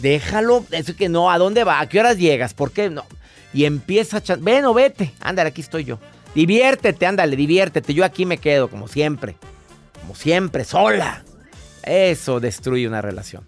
déjalo. 0.00 0.64
Eso 0.70 0.94
que 0.94 1.08
no, 1.08 1.32
¿a 1.32 1.36
dónde 1.36 1.64
va? 1.64 1.80
¿A 1.80 1.88
qué 1.88 1.98
horas 1.98 2.16
llegas? 2.16 2.54
¿Por 2.54 2.70
qué 2.70 2.90
no? 2.90 3.04
Y 3.52 3.64
empieza 3.64 4.18
a... 4.18 4.36
Ven 4.36 4.64
o 4.66 4.72
vete. 4.72 5.12
Ándale, 5.20 5.48
aquí 5.48 5.60
estoy 5.60 5.84
yo. 5.84 5.98
Diviértete, 6.32 7.06
ándale, 7.06 7.34
diviértete. 7.34 7.92
Yo 7.92 8.04
aquí 8.04 8.24
me 8.24 8.38
quedo, 8.38 8.68
como 8.68 8.86
siempre. 8.86 9.34
Como 10.00 10.14
siempre, 10.14 10.64
sola. 10.64 11.24
Eso 11.82 12.38
destruye 12.38 12.86
una 12.86 13.02
relación. 13.02 13.44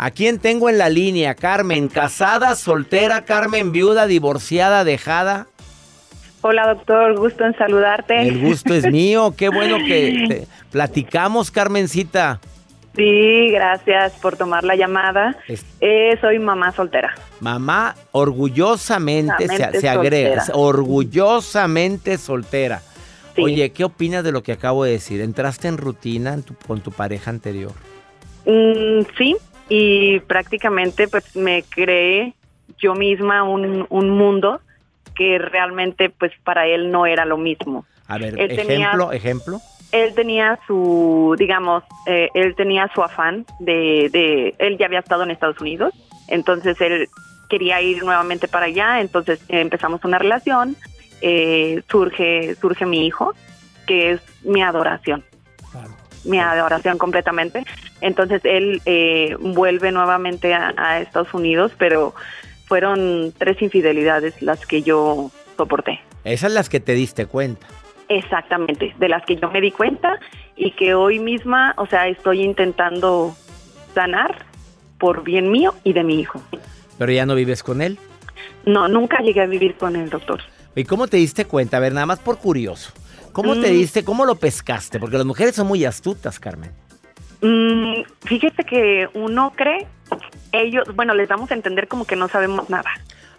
¿A 0.00 0.12
quién 0.12 0.38
tengo 0.38 0.70
en 0.70 0.78
la 0.78 0.88
línea? 0.88 1.34
Carmen, 1.34 1.88
casada, 1.88 2.54
soltera, 2.54 3.24
Carmen, 3.24 3.72
viuda, 3.72 4.06
divorciada, 4.06 4.84
dejada. 4.84 5.48
Hola 6.40 6.72
doctor, 6.72 7.18
gusto 7.18 7.44
en 7.44 7.56
saludarte. 7.58 8.28
El 8.28 8.38
gusto 8.38 8.74
es 8.74 8.86
mío, 8.92 9.34
qué 9.36 9.48
bueno 9.48 9.78
que 9.78 10.46
platicamos, 10.70 11.50
Carmencita. 11.50 12.38
Sí, 12.94 13.50
gracias 13.50 14.12
por 14.22 14.36
tomar 14.36 14.62
la 14.62 14.76
llamada. 14.76 15.36
Eh, 15.80 16.16
soy 16.20 16.38
mamá 16.38 16.70
soltera. 16.70 17.16
Mamá 17.40 17.96
orgullosamente 18.12 19.48
se, 19.48 19.88
agrega, 19.88 20.44
orgullosamente 20.52 22.18
soltera. 22.18 22.82
Oye, 23.36 23.70
¿qué 23.72 23.82
opinas 23.82 24.22
de 24.22 24.30
lo 24.30 24.44
que 24.44 24.52
acabo 24.52 24.84
de 24.84 24.92
decir? 24.92 25.20
¿Entraste 25.20 25.66
en 25.66 25.76
rutina 25.76 26.38
con 26.68 26.82
tu 26.82 26.92
pareja 26.92 27.30
anterior? 27.30 27.72
Mm, 28.46 29.02
sí, 29.16 29.36
y 29.68 30.20
prácticamente 30.20 31.08
pues 31.08 31.36
me 31.36 31.62
creé 31.62 32.34
yo 32.78 32.94
misma 32.94 33.42
un, 33.42 33.86
un 33.88 34.10
mundo 34.10 34.60
que 35.14 35.38
realmente 35.38 36.10
pues 36.10 36.32
para 36.44 36.66
él 36.66 36.90
no 36.90 37.06
era 37.06 37.24
lo 37.24 37.36
mismo. 37.36 37.84
A 38.06 38.18
ver, 38.18 38.38
ejemplo, 38.38 39.12
ejemplo. 39.12 39.60
Él 39.90 40.14
tenía 40.14 40.58
su, 40.66 41.34
digamos, 41.38 41.82
eh, 42.06 42.28
él 42.34 42.54
tenía 42.54 42.90
su 42.94 43.02
afán 43.02 43.46
de, 43.58 44.08
de, 44.12 44.54
él 44.58 44.76
ya 44.78 44.86
había 44.86 44.98
estado 44.98 45.22
en 45.22 45.30
Estados 45.30 45.60
Unidos, 45.60 45.94
entonces 46.28 46.78
él 46.80 47.08
quería 47.48 47.80
ir 47.80 48.02
nuevamente 48.02 48.48
para 48.48 48.66
allá, 48.66 49.00
entonces 49.00 49.40
empezamos 49.48 50.04
una 50.04 50.18
relación, 50.18 50.76
eh, 51.22 51.82
surge, 51.90 52.54
surge 52.56 52.84
mi 52.84 53.06
hijo, 53.06 53.34
que 53.86 54.12
es 54.12 54.20
mi 54.42 54.62
adoración. 54.62 55.24
Mi 56.24 56.38
adoración 56.38 56.98
completamente. 56.98 57.64
Entonces 58.00 58.40
él 58.44 58.80
eh, 58.86 59.36
vuelve 59.40 59.92
nuevamente 59.92 60.54
a 60.54 61.00
Estados 61.00 61.32
Unidos, 61.34 61.72
pero 61.78 62.14
fueron 62.66 63.32
tres 63.36 63.60
infidelidades 63.62 64.40
las 64.42 64.64
que 64.66 64.82
yo 64.82 65.30
soporté. 65.56 66.00
Esas 66.24 66.52
las 66.52 66.68
que 66.68 66.80
te 66.80 66.92
diste 66.92 67.26
cuenta. 67.26 67.66
Exactamente, 68.08 68.94
de 68.98 69.08
las 69.08 69.24
que 69.24 69.36
yo 69.36 69.50
me 69.50 69.60
di 69.60 69.70
cuenta 69.70 70.18
y 70.56 70.70
que 70.72 70.94
hoy 70.94 71.18
misma, 71.18 71.74
o 71.76 71.86
sea, 71.86 72.08
estoy 72.08 72.42
intentando 72.42 73.34
sanar 73.94 74.46
por 74.98 75.24
bien 75.24 75.50
mío 75.50 75.74
y 75.84 75.92
de 75.92 76.04
mi 76.04 76.20
hijo. 76.20 76.40
¿Pero 76.98 77.12
ya 77.12 77.26
no 77.26 77.34
vives 77.34 77.62
con 77.62 77.82
él? 77.82 77.98
No, 78.64 78.88
nunca 78.88 79.18
llegué 79.20 79.42
a 79.42 79.46
vivir 79.46 79.76
con 79.76 79.96
él, 79.96 80.10
doctor. 80.10 80.40
¿Y 80.74 80.84
cómo 80.84 81.06
te 81.06 81.16
diste 81.16 81.44
cuenta? 81.44 81.76
A 81.76 81.80
ver, 81.80 81.92
nada 81.92 82.06
más 82.06 82.18
por 82.18 82.38
curioso. 82.38 82.92
¿Cómo 83.38 83.54
te 83.54 83.70
mm. 83.70 83.72
diste, 83.72 84.04
cómo 84.04 84.26
lo 84.26 84.34
pescaste? 84.34 84.98
Porque 84.98 85.16
las 85.16 85.24
mujeres 85.24 85.54
son 85.54 85.68
muy 85.68 85.84
astutas, 85.84 86.40
Carmen. 86.40 86.72
Mm, 87.40 88.02
fíjese 88.24 88.64
que 88.64 89.08
uno 89.14 89.52
cree, 89.54 89.86
ellos, 90.50 90.88
bueno, 90.96 91.14
les 91.14 91.28
damos 91.28 91.48
a 91.52 91.54
entender 91.54 91.86
como 91.86 92.04
que 92.04 92.16
no 92.16 92.26
sabemos 92.26 92.68
nada. 92.68 92.90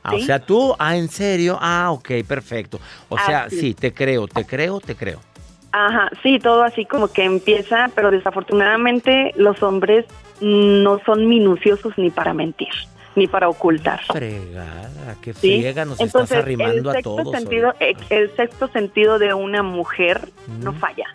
Ah, 0.01 0.15
o 0.15 0.19
sea, 0.19 0.39
tú, 0.39 0.73
ah, 0.79 0.95
¿en 0.95 1.09
serio? 1.09 1.57
Ah, 1.59 1.91
ok, 1.91 2.11
perfecto. 2.25 2.79
O 3.09 3.17
sea, 3.17 3.49
sí, 3.49 3.73
te 3.73 3.93
creo, 3.93 4.29
te 4.29 4.45
creo, 4.45 4.79
te 4.79 4.95
creo. 4.95 5.19
Ajá, 5.73 6.09
sí, 6.23 6.39
todo 6.39 6.63
así 6.63 6.85
como 6.85 7.09
que 7.09 7.25
empieza, 7.25 7.91
pero 7.93 8.09
desafortunadamente 8.09 9.33
los 9.35 9.61
hombres 9.61 10.05
no 10.39 11.01
son 11.05 11.27
minuciosos 11.27 11.91
ni 11.97 12.09
para 12.09 12.33
mentir, 12.33 12.71
ni 13.19 13.27
para 13.27 13.49
ocultar. 13.49 14.01
Fregada, 14.05 15.15
qué 15.21 15.33
friega 15.33 15.85
nos 15.85 15.99
estás 15.99 16.31
arrimando 16.31 16.89
a 16.89 17.01
todos. 17.01 17.31
Sentido, 17.31 17.73
el 18.09 18.35
sexto 18.35 18.67
sentido 18.69 19.19
de 19.19 19.33
una 19.33 19.61
mujer 19.61 20.29
no 20.61 20.73
falla. 20.73 21.07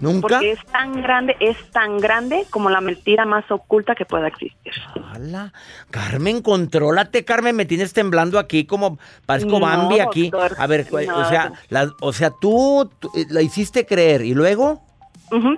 ¿Nunca? 0.00 0.28
Porque 0.28 0.52
es 0.52 0.64
tan 0.66 1.02
grande, 1.02 1.36
es 1.40 1.56
tan 1.72 1.98
grande 1.98 2.46
como 2.48 2.70
la 2.70 2.80
mentira 2.80 3.26
más 3.26 3.50
oculta 3.50 3.94
que 3.94 4.06
pueda 4.06 4.28
existir. 4.28 4.72
¡Hala! 5.12 5.52
Carmen, 5.90 6.40
contrólate, 6.40 7.24
Carmen, 7.26 7.54
me 7.54 7.66
tienes 7.66 7.92
temblando 7.92 8.38
aquí 8.38 8.64
como 8.64 8.98
parezco 9.26 9.60
Bambi 9.60 10.00
aquí. 10.00 10.30
A 10.56 10.66
ver, 10.66 10.86
o 10.90 11.24
sea, 11.26 11.52
o 12.00 12.12
sea, 12.14 12.30
tú, 12.40 12.90
eh, 13.14 13.26
la 13.28 13.42
hiciste 13.42 13.84
creer 13.84 14.22
y 14.22 14.34
luego? 14.34 14.82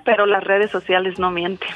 pero 0.05 0.27
las 0.27 0.43
redes 0.43 0.69
sociales 0.69 1.17
no 1.17 1.31
mienten. 1.31 1.69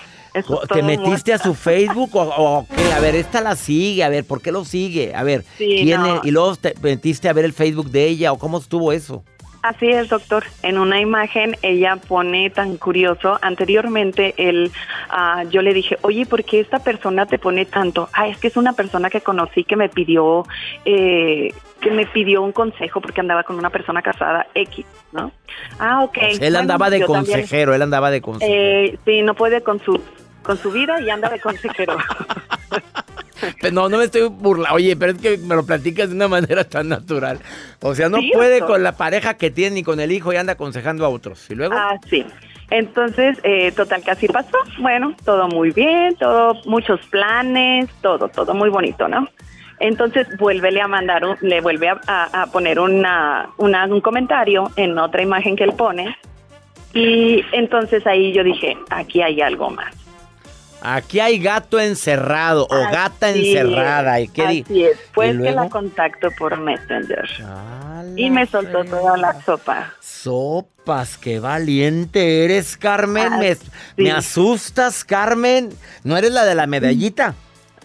¿Te 0.74 0.82
metiste 0.82 1.34
a 1.34 1.38
su 1.38 1.54
Facebook 1.54 2.12
o, 2.14 2.66
qué? 2.76 2.94
A 2.94 3.00
ver, 3.00 3.16
esta 3.16 3.42
la 3.42 3.56
sigue, 3.56 4.04
a 4.04 4.10
ver, 4.10 4.26
¿por 4.26 4.42
qué 4.42 4.52
lo 4.52 4.66
sigue? 4.66 5.16
A 5.16 5.24
ver, 5.24 5.44
¿quién 5.58 6.02
Y 6.24 6.32
luego 6.32 6.56
te 6.56 6.74
metiste 6.82 7.30
a 7.30 7.34
ver 7.34 7.46
el 7.46 7.54
Facebook 7.54 7.90
de 7.90 8.06
ella 8.06 8.32
o 8.32 8.38
cómo 8.38 8.58
estuvo 8.58 8.92
eso. 8.92 9.24
Así 9.68 9.90
es, 9.90 10.08
doctor. 10.08 10.46
En 10.64 10.78
una 10.78 11.02
imagen 11.02 11.58
ella 11.62 11.98
pone 11.98 12.50
tan 12.50 12.78
curioso. 12.78 13.38
Anteriormente 13.42 14.34
él, 14.38 14.72
ah, 15.10 15.44
yo 15.50 15.62
le 15.62 15.74
dije, 15.74 15.98
oye, 16.04 16.26
¿por 16.26 16.46
qué 16.46 16.62
esta 16.62 16.80
persona 16.80 17.26
te 17.26 17.38
pone 17.38 17.66
tanto? 17.66 18.08
Ah, 18.14 18.30
es 18.30 18.38
que 18.38 18.48
es 18.48 18.56
una 18.56 18.74
persona 18.74 19.10
que 19.10 19.20
conocí 19.20 19.66
que 19.66 19.76
me 19.76 19.90
pidió, 19.90 20.46
eh, 20.86 21.54
que 21.82 21.92
me 21.92 22.06
pidió 22.06 22.44
un 22.44 22.54
consejo 22.54 23.02
porque 23.02 23.20
andaba 23.20 23.44
con 23.44 23.58
una 23.58 23.70
persona 23.70 24.02
casada 24.02 24.48
X, 24.54 24.86
¿no? 25.12 25.32
Ah, 25.80 26.04
ok. 26.04 26.18
él 26.40 26.56
andaba 26.56 26.90
de 26.90 27.04
consejero, 27.04 27.74
él 27.74 27.82
andaba 27.82 28.10
de 28.10 28.22
consejero. 28.22 28.56
Eh, 28.56 29.00
sí, 29.06 29.22
no 29.22 29.34
puede 29.34 29.62
con 29.64 29.80
su 29.80 30.00
con 30.48 30.58
su 30.58 30.72
vida 30.72 31.00
y 31.00 31.10
anda 31.12 31.30
de 31.30 31.40
consejero. 31.40 31.96
No, 33.72 33.88
no 33.88 33.98
me 34.00 34.06
estoy 34.06 34.28
burlando. 34.30 34.76
Oye, 34.76 34.96
pero 34.96 35.12
es 35.12 35.20
que 35.20 35.38
me 35.38 35.54
lo 35.56 35.64
platicas 35.64 36.10
de 36.10 36.16
una 36.16 36.28
manera 36.28 36.64
tan 36.64 36.90
natural. 36.90 37.38
O 37.82 37.94
sea, 37.94 38.10
no 38.10 38.18
puede 38.34 38.62
con 38.62 38.82
la 38.82 38.94
pareja 38.98 39.36
que 39.36 39.52
tiene 39.52 39.76
ni 39.76 39.84
con 39.84 40.00
el 40.00 40.12
hijo 40.12 40.34
y 40.34 40.38
anda 40.38 40.54
aconsejando 40.54 41.06
a 41.06 41.10
otros. 41.10 41.48
¿Y 41.52 41.56
luego? 41.56 41.76
Ah, 41.78 41.96
sí. 42.10 42.26
Entonces, 42.72 43.38
eh, 43.44 43.72
total 43.74 44.04
que 44.04 44.10
así 44.12 44.28
pasó. 44.28 44.58
Bueno, 44.80 45.16
todo 45.24 45.48
muy 45.50 45.70
bien, 45.72 46.16
todo, 46.16 46.56
muchos 46.66 47.00
planes, 47.08 47.88
todo, 48.02 48.28
todo 48.30 48.56
muy 48.56 48.70
bonito, 48.70 49.08
¿no? 49.08 49.28
Entonces, 49.80 50.28
vuélvele 50.40 50.82
a 50.82 50.88
mandar, 50.88 51.24
un- 51.24 51.38
le 51.42 51.62
vuelve 51.62 51.90
a, 51.90 52.00
a- 52.08 52.42
a 52.44 52.46
poner 52.48 52.80
una, 52.80 53.50
una- 53.58 53.86
un 53.86 54.02
comentario 54.02 54.72
en 54.78 54.98
otra 54.98 55.22
imagen 55.22 55.56
que 55.56 55.64
él 55.64 55.74
pone. 55.74 56.18
Y 56.94 57.44
entonces 57.52 58.06
ahí 58.08 58.34
yo 58.34 58.44
dije, 58.44 58.76
aquí 58.90 59.22
hay 59.22 59.42
algo 59.42 59.70
más. 59.70 59.94
Aquí 60.82 61.20
hay 61.20 61.40
gato 61.40 61.80
encerrado 61.80 62.68
o 62.70 62.92
gata 62.92 63.30
encerrada. 63.32 64.20
¿Y 64.22 64.28
qué 64.28 64.44
Así 64.44 64.84
es, 64.84 64.98
¿Y 64.98 65.14
pues 65.14 65.38
que 65.38 65.52
la 65.52 65.70
contacto 65.70 66.30
por 66.38 66.58
Messenger. 66.60 67.28
y 68.16 68.30
me 68.30 68.46
soltó 68.46 68.86
toda 68.86 69.18
la 69.18 69.42
sopa. 69.42 69.94
Sopas, 70.00 71.18
qué 71.18 71.40
valiente 71.40 72.46
eres, 72.46 72.78
Carmen. 72.78 73.34
Ah, 73.34 73.38
me, 73.38 73.56
sí. 73.56 73.66
me 73.98 74.12
asustas, 74.12 75.04
Carmen. 75.04 75.70
¿No 76.04 76.16
eres 76.18 76.32
la 76.32 76.46
de 76.46 76.56
la 76.56 76.68
medallita? 76.68 77.34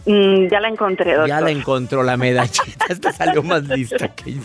Mm, 0.04 0.48
ya 0.48 0.60
la 0.60 0.68
encontré, 0.68 1.12
doctor. 1.12 1.28
Ya 1.28 1.40
la 1.40 1.50
encontró 1.50 2.02
la 2.02 2.16
medallita. 2.16 2.86
Esta 2.88 3.12
salió 3.12 3.42
más 3.42 3.62
lista 3.64 4.08
que 4.08 4.34
yo. 4.34 4.42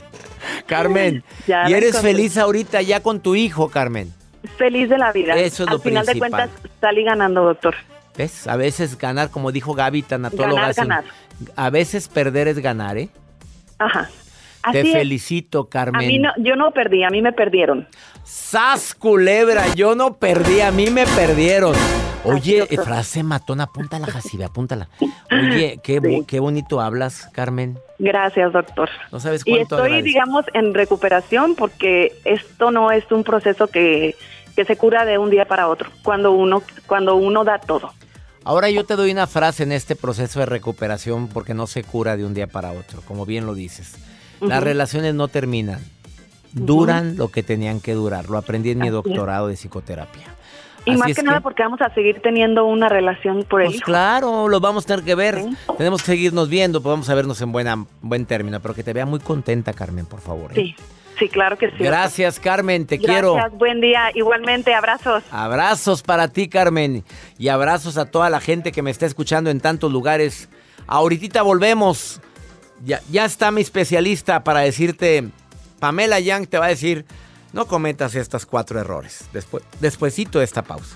Carmen, 0.68 1.24
Ya 1.48 1.70
¿y 1.70 1.74
eres 1.74 1.90
encontré. 1.90 2.12
feliz 2.14 2.38
ahorita 2.38 2.82
ya 2.82 3.02
con 3.02 3.20
tu 3.20 3.36
hijo, 3.36 3.70
Carmen? 3.70 4.14
Feliz 4.58 4.88
de 4.90 4.98
la 4.98 5.12
vida. 5.12 5.36
Eso 5.36 5.64
es 5.64 5.70
Al 5.70 5.76
lo 5.76 5.80
final 5.82 6.06
principal. 6.06 6.32
de 6.32 6.38
cuentas, 6.38 6.72
salí 6.80 7.04
ganando, 7.04 7.44
doctor. 7.44 7.76
¿Ves? 8.18 8.48
A 8.48 8.56
veces 8.56 8.98
ganar, 8.98 9.30
como 9.30 9.52
dijo 9.52 9.74
Gaby, 9.74 10.02
tanatóloga. 10.02 10.74
Ganar, 10.74 10.76
ganar. 10.76 11.04
A 11.56 11.70
veces 11.70 12.08
perder 12.08 12.48
es 12.48 12.60
ganar, 12.60 12.98
¿eh? 12.98 13.10
Ajá. 13.78 14.10
Te 14.72 14.82
es. 14.82 14.92
felicito, 14.92 15.70
Carmen. 15.70 16.04
A 16.04 16.08
mí 16.08 16.20
no, 16.20 16.32
yo 16.38 16.56
no 16.56 16.72
perdí, 16.72 17.04
a 17.04 17.10
mí 17.10 17.22
me 17.22 17.32
perdieron. 17.32 17.88
¡Sas, 18.24 18.94
culebra! 18.94 19.74
Yo 19.76 19.96
no 19.96 20.16
perdí, 20.16 20.60
a 20.62 20.72
mí 20.72 20.90
me 20.90 21.06
perdieron. 21.06 21.76
Oye, 22.26 22.66
frase 22.84 23.24
matona, 23.24 23.64
apúntala, 23.66 24.08
Jacibe, 24.08 24.44
apúntala. 24.44 24.90
Oye, 25.32 25.80
qué, 25.82 26.24
qué 26.28 26.40
bonito 26.42 26.82
hablas, 26.82 27.30
Carmen. 27.32 27.80
Gracias, 28.00 28.52
doctor. 28.52 28.90
No 29.12 29.20
sabes 29.22 29.44
Y 29.46 29.52
cuánto 29.52 29.76
estoy, 29.76 29.80
agradezco. 29.94 30.06
digamos, 30.06 30.46
en 30.54 30.74
recuperación 30.74 31.56
porque 31.56 32.14
esto 32.26 32.72
no 32.72 32.92
es 32.92 33.10
un 33.12 33.24
proceso 33.24 33.68
que, 33.68 34.16
que 34.56 34.66
se 34.66 34.76
cura 34.76 35.06
de 35.06 35.18
un 35.18 35.30
día 35.30 35.46
para 35.46 35.70
otro, 35.70 35.90
cuando 36.04 36.32
uno, 36.34 36.62
cuando 36.88 37.16
uno 37.16 37.46
da 37.46 37.60
todo. 37.60 37.94
Ahora 38.48 38.70
yo 38.70 38.86
te 38.86 38.96
doy 38.96 39.12
una 39.12 39.28
frase 39.28 39.64
en 39.64 39.74
este 39.74 39.98
proceso 39.98 40.40
de 40.40 40.46
recuperación 40.46 41.28
porque 41.28 41.54
no 41.54 41.68
se 41.68 41.84
cura 41.84 42.16
de 42.16 42.24
un 42.24 42.34
día 42.34 42.48
para 42.48 42.72
otro, 42.72 43.02
como 43.02 43.26
bien 43.26 43.46
lo 43.46 43.54
dices. 43.54 43.96
Las 44.40 44.64
relaciones 44.64 45.14
no 45.16 45.28
terminan, 45.28 45.82
duran 46.54 47.18
lo 47.18 47.28
que 47.28 47.44
tenían 47.44 47.82
que 47.82 47.94
durar. 47.94 48.30
Lo 48.30 48.38
aprendí 48.38 48.72
en 48.72 48.78
mi 48.80 48.88
Así 48.88 48.98
es. 48.98 49.04
doctorado 49.04 49.48
de 49.50 49.56
psicoterapia. 49.56 50.34
Y 50.86 50.92
Así 50.92 51.00
más 51.00 51.14
que, 51.14 51.24
nada 51.24 51.42
porque 51.42 51.62
vamos 51.62 51.82
a 51.82 51.94
seguir 51.94 52.22
teniendo 52.22 52.64
una 52.66 52.88
relación 52.88 53.44
por 53.44 53.60
el 53.62 53.68
Pues 53.68 53.78
hijo. 53.80 53.86
claro, 53.86 54.48
lo 54.48 54.62
vamos 54.62 54.86
a 54.86 54.88
tener 54.88 55.04
que 55.04 55.16
ver. 55.16 55.44
Tenemos 55.78 56.02
que 56.02 56.14
seguirnos 56.14 56.48
viendo, 56.48 56.82
pues 56.82 56.94
vamos 56.94 57.10
a 57.10 57.16
vernos 57.16 57.42
en 57.42 57.52
buena, 57.52 57.86
buen 58.02 58.26
término, 58.26 58.62
pero 58.62 58.74
que 58.74 58.84
te 58.84 58.94
vea 58.94 59.06
muy 59.06 59.20
contenta, 59.20 59.74
Carmen, 59.74 60.06
por 60.06 60.22
favor. 60.22 60.52
¿eh? 60.52 60.56
Sí, 60.56 60.76
sí, 61.18 61.30
claro 61.30 61.58
que 61.58 61.70
sí. 61.72 61.78
Gracias, 61.80 62.40
Carmen, 62.40 62.86
te 62.86 62.98
Gracias, 62.98 63.14
quiero. 63.14 63.50
buen 63.52 63.82
día. 63.82 64.12
Igualmente, 64.14 64.74
abrazos. 64.74 65.24
Abrazos 65.32 66.02
para 66.04 66.28
ti, 66.28 66.48
Carmen, 66.48 67.04
y 67.38 67.48
abrazos 67.50 67.98
a 67.98 68.06
toda 68.06 68.30
la 68.30 68.40
gente 68.40 68.72
que 68.72 68.82
me 68.82 68.92
está 68.92 69.06
escuchando 69.06 69.50
en 69.50 69.60
tantos 69.60 69.92
lugares. 69.92 70.50
Ahorita 70.88 71.42
volvemos. 71.42 72.22
Ya, 72.84 73.02
ya 73.10 73.26
está 73.26 73.50
mi 73.50 73.62
especialista 73.62 74.44
para 74.44 74.60
decirte, 74.60 75.30
Pamela 75.80 76.20
Young 76.20 76.48
te 76.48 76.60
va 76.60 76.66
a 76.66 76.70
decir, 76.70 77.06
no 77.52 77.66
cometas 77.66 78.14
estos 78.14 78.46
cuatro 78.46 78.80
errores. 78.80 79.26
Después, 79.34 79.64
despuesito 79.80 80.38
de 80.40 80.46
esta 80.46 80.62
pausa. 80.62 80.96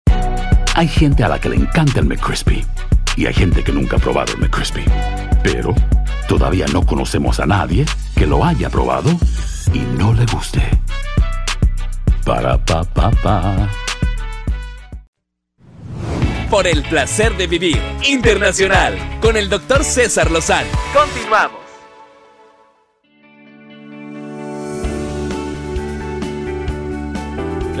Hay 0.75 0.87
gente 0.87 1.23
a 1.23 1.27
la 1.27 1.39
que 1.39 1.49
le 1.49 1.57
encanta 1.57 1.99
el 1.99 2.05
McCrispy 2.05 2.65
y 3.17 3.25
hay 3.25 3.33
gente 3.33 3.63
que 3.63 3.71
nunca 3.71 3.97
ha 3.97 3.99
probado 3.99 4.33
el 4.33 4.39
McCrispy. 4.39 4.85
Pero 5.43 5.75
todavía 6.27 6.65
no 6.71 6.85
conocemos 6.85 7.39
a 7.39 7.45
nadie 7.45 7.85
que 8.15 8.25
lo 8.25 8.43
haya 8.45 8.69
probado 8.69 9.11
y 9.73 9.79
no 9.97 10.13
le 10.13 10.25
guste. 10.25 10.61
Para 12.25 12.57
pa 12.57 12.83
pa 12.83 13.11
pa. 13.11 13.69
Por 16.49 16.67
el 16.67 16.83
placer 16.83 17.35
de 17.37 17.47
vivir 17.47 17.81
internacional 18.07 18.97
con 19.21 19.37
el 19.37 19.49
doctor 19.49 19.83
César 19.83 20.31
Lozano. 20.31 20.69
Continuamos. 20.93 21.60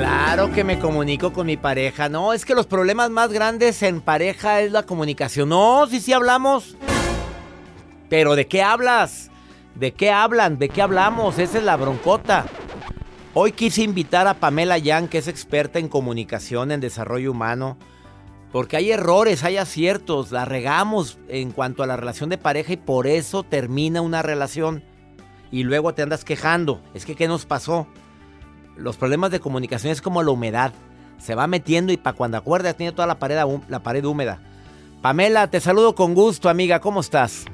Claro 0.01 0.51
que 0.51 0.63
me 0.63 0.79
comunico 0.79 1.31
con 1.31 1.45
mi 1.45 1.57
pareja. 1.57 2.09
No, 2.09 2.33
es 2.33 2.43
que 2.43 2.55
los 2.55 2.65
problemas 2.65 3.11
más 3.11 3.31
grandes 3.31 3.83
en 3.83 4.01
pareja 4.01 4.61
es 4.61 4.71
la 4.71 4.81
comunicación. 4.81 5.49
No, 5.49 5.85
sí, 5.85 5.99
sí 6.01 6.11
hablamos. 6.11 6.75
Pero 8.09 8.35
¿de 8.35 8.47
qué 8.47 8.63
hablas? 8.63 9.29
¿De 9.75 9.93
qué 9.93 10.09
hablan? 10.09 10.57
¿De 10.57 10.69
qué 10.69 10.81
hablamos? 10.81 11.37
Esa 11.37 11.59
es 11.59 11.63
la 11.63 11.77
broncota. 11.77 12.47
Hoy 13.35 13.51
quise 13.51 13.83
invitar 13.83 14.25
a 14.25 14.33
Pamela 14.33 14.79
Yang, 14.79 15.07
que 15.07 15.19
es 15.19 15.27
experta 15.27 15.77
en 15.77 15.87
comunicación, 15.87 16.71
en 16.71 16.81
desarrollo 16.81 17.29
humano. 17.29 17.77
Porque 18.51 18.77
hay 18.77 18.91
errores, 18.91 19.43
hay 19.43 19.57
aciertos, 19.57 20.31
la 20.31 20.45
regamos 20.45 21.19
en 21.27 21.51
cuanto 21.51 21.83
a 21.83 21.87
la 21.87 21.95
relación 21.95 22.31
de 22.31 22.39
pareja 22.39 22.73
y 22.73 22.77
por 22.77 23.05
eso 23.05 23.43
termina 23.43 24.01
una 24.01 24.23
relación. 24.23 24.83
Y 25.51 25.61
luego 25.61 25.93
te 25.93 26.01
andas 26.01 26.25
quejando. 26.25 26.81
Es 26.95 27.05
que, 27.05 27.15
¿qué 27.15 27.27
nos 27.27 27.45
pasó? 27.45 27.85
Los 28.75 28.97
problemas 28.97 29.31
de 29.31 29.39
comunicación 29.39 29.91
es 29.91 30.01
como 30.01 30.23
la 30.23 30.31
humedad. 30.31 30.71
Se 31.17 31.35
va 31.35 31.47
metiendo 31.47 31.91
y 31.93 31.97
para 31.97 32.15
cuando 32.17 32.37
acuerdas 32.37 32.75
tiene 32.75 32.91
toda 32.93 33.07
la 33.07 33.19
pared, 33.19 33.37
la 33.69 33.79
pared 33.79 34.03
húmeda. 34.03 34.39
Pamela, 35.01 35.47
te 35.47 35.59
saludo 35.59 35.95
con 35.95 36.13
gusto, 36.13 36.49
amiga. 36.49 36.79
¿Cómo 36.79 36.99
estás? 37.01 37.45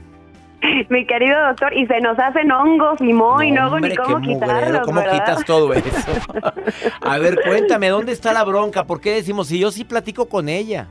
Mi 0.90 1.06
querido 1.06 1.36
doctor, 1.48 1.74
y 1.74 1.86
se 1.86 2.00
nos 2.02 2.18
hacen 2.18 2.52
hongos 2.52 3.00
y 3.00 3.14
mo 3.14 3.42
y 3.42 3.52
no 3.52 3.64
hago 3.64 3.80
ni 3.80 3.90
Hombre, 3.92 3.96
cómo 3.98 4.22
qué 4.22 4.28
mugrero, 4.30 4.56
quitarlos, 4.56 4.82
¿Cómo 4.86 5.00
¿verdad? 5.02 5.14
quitas 5.14 5.46
todo 5.46 5.74
eso? 5.74 6.12
A 7.02 7.18
ver, 7.20 7.40
cuéntame, 7.46 7.90
¿dónde 7.90 8.12
está 8.12 8.34
la 8.34 8.44
bronca? 8.44 8.86
¿Por 8.86 9.00
qué 9.00 9.12
decimos 9.14 9.48
si 9.48 9.60
yo 9.60 9.72
sí 9.72 9.84
platico 9.84 10.28
con 10.28 10.50
ella? 10.50 10.88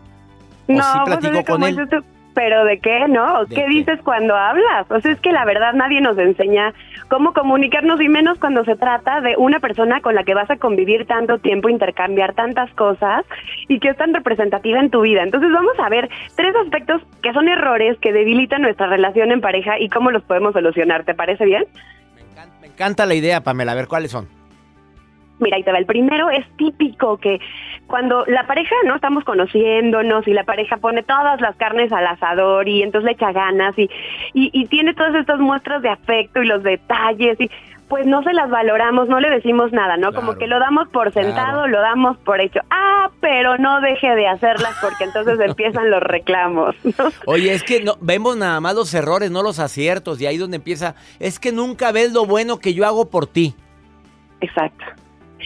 ¿O 0.69 0.73
No, 0.73 0.83
sí 0.83 0.99
pues, 1.05 1.19
platico 1.19 1.41
es 1.41 1.47
con 1.47 1.63
él? 1.65 1.77
tú, 1.91 2.05
pero 2.37 2.67
¿de 2.67 2.79
qué, 2.81 3.09
no? 3.09 3.47
¿De 3.47 3.55
¿Qué, 3.55 3.63
qué? 3.63 3.69
dices 3.69 3.99
cuando 4.05 4.37
hablas? 4.37 4.87
O 4.91 5.01
sea, 5.01 5.11
es 5.13 5.21
que 5.21 5.33
la 5.33 5.47
verdad 5.47 5.73
nadie 5.73 6.03
nos 6.03 6.19
enseña 6.19 6.75
cómo 7.09 7.33
comunicarnos 7.33 7.99
y 7.99 8.11
menos 8.11 8.39
cuando 8.39 8.63
se 8.67 8.77
trata 8.77 9.23
de 9.23 9.37
una 9.39 9.59
persona 9.59 10.03
con 10.03 10.15
la 10.15 10.23
que 10.23 10.35
vas 10.35 10.51
a 10.51 10.59
convivir 10.59 11.07
tanto 11.07 11.39
tiempo, 11.39 11.71
intercambiar 11.71 12.35
tantas 12.35 12.71
cosas 12.75 13.25
y 13.69 13.81
que 13.81 13.89
es 13.89 13.97
tan 13.97 14.13
representativa 14.13 14.79
en 14.81 14.91
tu 14.91 15.01
vida. 15.01 15.23
Entonces 15.23 15.51
vamos 15.51 15.79
a 15.79 15.89
ver 15.89 16.11
tres 16.37 16.55
aspectos 16.57 17.01
que 17.23 17.33
son 17.33 17.49
errores 17.49 17.97
que 18.03 18.13
debilitan 18.13 18.61
nuestra 18.61 18.87
relación 18.87 19.33
en 19.33 19.41
pareja 19.41 19.79
y 19.79 19.89
cómo 19.89 20.11
los 20.11 20.23
podemos 20.23 20.53
solucionar. 20.53 21.05
¿Te 21.05 21.15
parece 21.15 21.47
bien? 21.47 21.65
Me 22.61 22.67
encanta 22.67 23.07
la 23.07 23.15
idea, 23.15 23.41
Pamela. 23.41 23.73
A 23.73 23.77
ver, 23.77 23.89
¿cuáles 23.89 24.11
son? 24.11 24.29
Mira, 25.39 25.57
ahí 25.57 25.63
te 25.63 25.73
va. 25.73 25.79
El 25.79 25.87
primero 25.87 26.31
es 26.31 26.47
típico 26.57 27.19
que 27.19 27.41
cuando 27.87 28.25
la 28.27 28.47
pareja 28.47 28.75
no 28.87 28.97
estamos 28.97 29.25
conociéndonos 29.25 30.27
y 30.27 30.33
la 30.33 30.45
pareja 30.45 30.79
pone 30.79 31.03
todas 31.03 31.41
las 31.41 31.57
carnes 31.57 31.93
al 31.93 32.07
asador 32.07 32.69
y 32.69 32.83
entonces 32.83 33.07
le 33.07 33.13
echa 33.13 33.33
ganas 33.33 33.79
y, 33.79 33.91
y, 34.33 34.51
y 34.53 34.67
tiene 34.67 34.95
todas 34.95 35.15
estas 35.15 35.39
muestras 35.39 35.83
de 35.83 35.91
afecto 35.91 36.43
y 36.43 36.47
los 36.47 36.63
detalles 36.63 37.41
y 37.41 37.51
pues 37.89 38.05
no 38.07 38.23
se 38.23 38.33
las 38.33 38.51
valoramos, 38.51 39.09
no 39.09 39.21
le 39.21 39.31
decimos 39.31 39.73
nada, 39.73 39.97
¿no? 39.97 40.13
Como 40.13 40.37
que 40.37 40.49
lo 40.49 40.59
damos 40.59 40.89
por 40.89 41.13
sentado, 41.13 41.69
lo 41.69 41.81
damos 41.81 42.17
por 42.19 42.41
hecho. 42.41 42.61
Ah, 42.69 43.11
pero 43.21 43.59
no 43.59 43.81
deje 43.81 44.09
de 44.15 44.27
hacerlas 44.27 44.75
porque 44.81 45.05
entonces 45.05 45.39
empiezan 45.39 45.91
los 45.91 46.03
reclamos. 46.03 46.75
¿no? 46.85 47.11
Oye, 47.27 47.53
es 47.53 47.63
que 47.63 47.85
no, 47.85 47.95
vemos 48.01 48.37
nada 48.37 48.61
más 48.61 48.75
los 48.75 48.93
errores, 48.93 49.31
no 49.31 49.43
los 49.43 49.61
aciertos, 49.61 50.21
y 50.21 50.27
ahí 50.27 50.37
donde 50.37 50.57
empieza, 50.57 50.97
es 51.21 51.39
que 51.39 51.53
nunca 51.53 51.93
ves 51.93 52.13
lo 52.13 52.27
bueno 52.27 52.59
que 52.59 52.75
yo 52.75 52.85
hago 52.87 53.09
por 53.09 53.27
ti. 53.27 53.55
Exacto. 54.41 54.85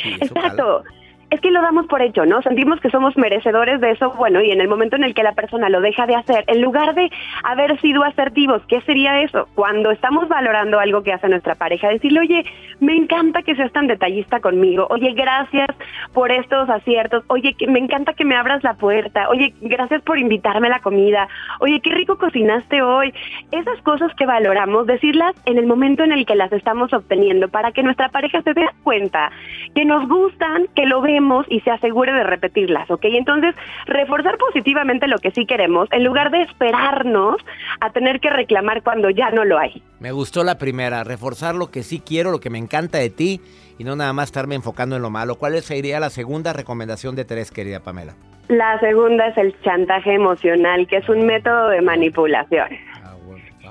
Exacto. 0.05 0.85
Es 1.31 1.40
que 1.40 1.53
lo 1.53 1.62
damos 1.62 1.87
por 1.87 2.03
hecho, 2.03 2.27
¿no? 2.27 2.43
Sentimos 2.43 2.81
que 2.81 2.90
somos 2.90 3.16
merecedores 3.16 3.81
de 3.81 3.93
eso, 3.93 4.11
bueno, 4.19 4.43
y 4.43 4.51
en 4.51 4.61
el 4.61 4.66
momento 4.66 4.97
en 4.97 5.05
el 5.05 5.14
que 5.14 5.23
la 5.23 5.33
persona 5.33 5.69
lo 5.69 5.81
deja 5.81 6.05
de 6.07 6.16
hacer, 6.16 6.43
en 6.49 6.61
lugar 6.61 6.95
de 6.97 7.09
haber 7.45 7.81
sido 7.81 8.03
asertivos, 8.03 8.62
¿qué 8.66 8.81
sería 8.81 9.23
eso? 9.23 9.47
Cuando 9.55 9.93
estamos 9.93 10.29
valorando 10.29 10.81
algo 10.81 11.05
que 11.05 11.12
hace 11.12 11.29
nuestra 11.29 11.55
pareja, 11.55 11.88
decirle, 11.88 12.19
oye, 12.19 12.45
me 12.81 12.97
encanta 12.97 13.43
que 13.43 13.55
seas 13.55 13.71
tan 13.71 13.87
detallista 13.87 14.40
conmigo, 14.40 14.88
oye, 14.90 15.12
gracias 15.12 15.69
por 16.12 16.33
estos 16.33 16.69
aciertos, 16.69 17.23
oye, 17.29 17.55
que 17.55 17.69
me 17.69 17.79
encanta 17.79 18.12
que 18.12 18.25
me 18.25 18.35
abras 18.35 18.64
la 18.64 18.75
puerta, 18.75 19.29
oye, 19.29 19.55
gracias 19.61 20.03
por 20.03 20.19
invitarme 20.19 20.66
a 20.66 20.71
la 20.71 20.81
comida, 20.81 21.29
oye, 21.61 21.81
qué 21.81 21.90
rico 21.90 22.19
cocinaste 22.19 22.83
hoy. 22.83 23.14
Esas 23.53 23.81
cosas 23.83 24.12
que 24.16 24.27
valoramos, 24.27 24.88
decirlas 24.88 25.37
en 25.47 25.59
el 25.59 25.66
momento 25.66 26.03
en 26.03 26.11
el 26.11 26.27
que 26.27 26.35
las 26.35 26.53
estamos 26.53 26.93
obteniendo, 26.93 27.49
para 27.49 27.71
que 27.71 27.85
nuestra 27.85 28.09
pareja 28.09 28.43
se 28.43 28.53
dé 28.53 28.69
cuenta 28.83 29.31
que 29.77 29.85
nos 29.85 30.09
gustan, 30.09 30.66
que 30.75 30.87
lo 30.87 31.01
vemos 31.01 31.19
y 31.48 31.61
se 31.61 31.70
asegure 31.70 32.12
de 32.12 32.24
repetirlas, 32.24 32.90
¿ok? 32.90 33.04
Entonces, 33.04 33.54
reforzar 33.87 34.38
positivamente 34.38 35.06
lo 35.06 35.18
que 35.18 35.30
sí 35.30 35.46
queremos 35.46 35.88
en 35.92 36.04
lugar 36.04 36.30
de 36.30 36.42
esperarnos 36.42 37.37
a 37.80 37.90
tener 37.90 38.20
que 38.20 38.30
reclamar 38.30 38.83
cuando 38.83 39.11
ya 39.11 39.30
no 39.30 39.44
lo 39.44 39.59
hay. 39.59 39.83
Me 39.98 40.12
gustó 40.12 40.44
la 40.44 40.59
primera, 40.59 41.04
reforzar 41.04 41.54
lo 41.54 41.70
que 41.70 41.83
sí 41.83 42.00
quiero, 42.04 42.30
lo 42.30 42.40
que 42.40 42.50
me 42.50 42.59
encanta 42.59 42.98
de 42.98 43.11
ti 43.11 43.40
y 43.78 43.85
no 43.85 43.96
nada 43.96 44.12
más 44.12 44.28
estarme 44.28 44.54
enfocando 44.54 44.96
en 44.96 45.02
lo 45.02 45.11
malo. 45.11 45.37
¿Cuál 45.37 45.61
sería 45.62 46.00
la 46.00 46.11
segunda 46.11 46.52
recomendación 46.52 47.16
de 47.16 47.24
tres, 47.24 47.50
querida 47.50 47.80
Pamela? 47.80 48.14
La 48.48 48.80
segunda 48.80 49.28
es 49.28 49.38
el 49.38 49.54
chantaje 49.62 50.14
emocional, 50.14 50.87
que 50.88 50.96
es 50.96 51.09
un 51.09 51.24
método 51.24 51.68
de 51.68 51.83
manipulación. 51.83 52.68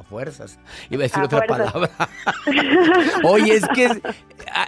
Fuerzas. 0.10 0.60
Iba 0.90 1.02
a 1.02 1.04
decir 1.04 1.24
otra 1.24 1.42
palabra. 1.42 1.90
Oye, 3.24 3.54
es 3.54 3.68
que 3.70 3.90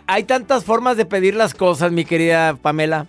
hay 0.08 0.24
tantas 0.24 0.64
formas 0.64 0.98
de 0.98 1.06
pedir 1.06 1.36
las 1.36 1.54
cosas, 1.54 1.92
mi 1.92 2.06
querida 2.06 2.56
Pamela. 2.62 3.08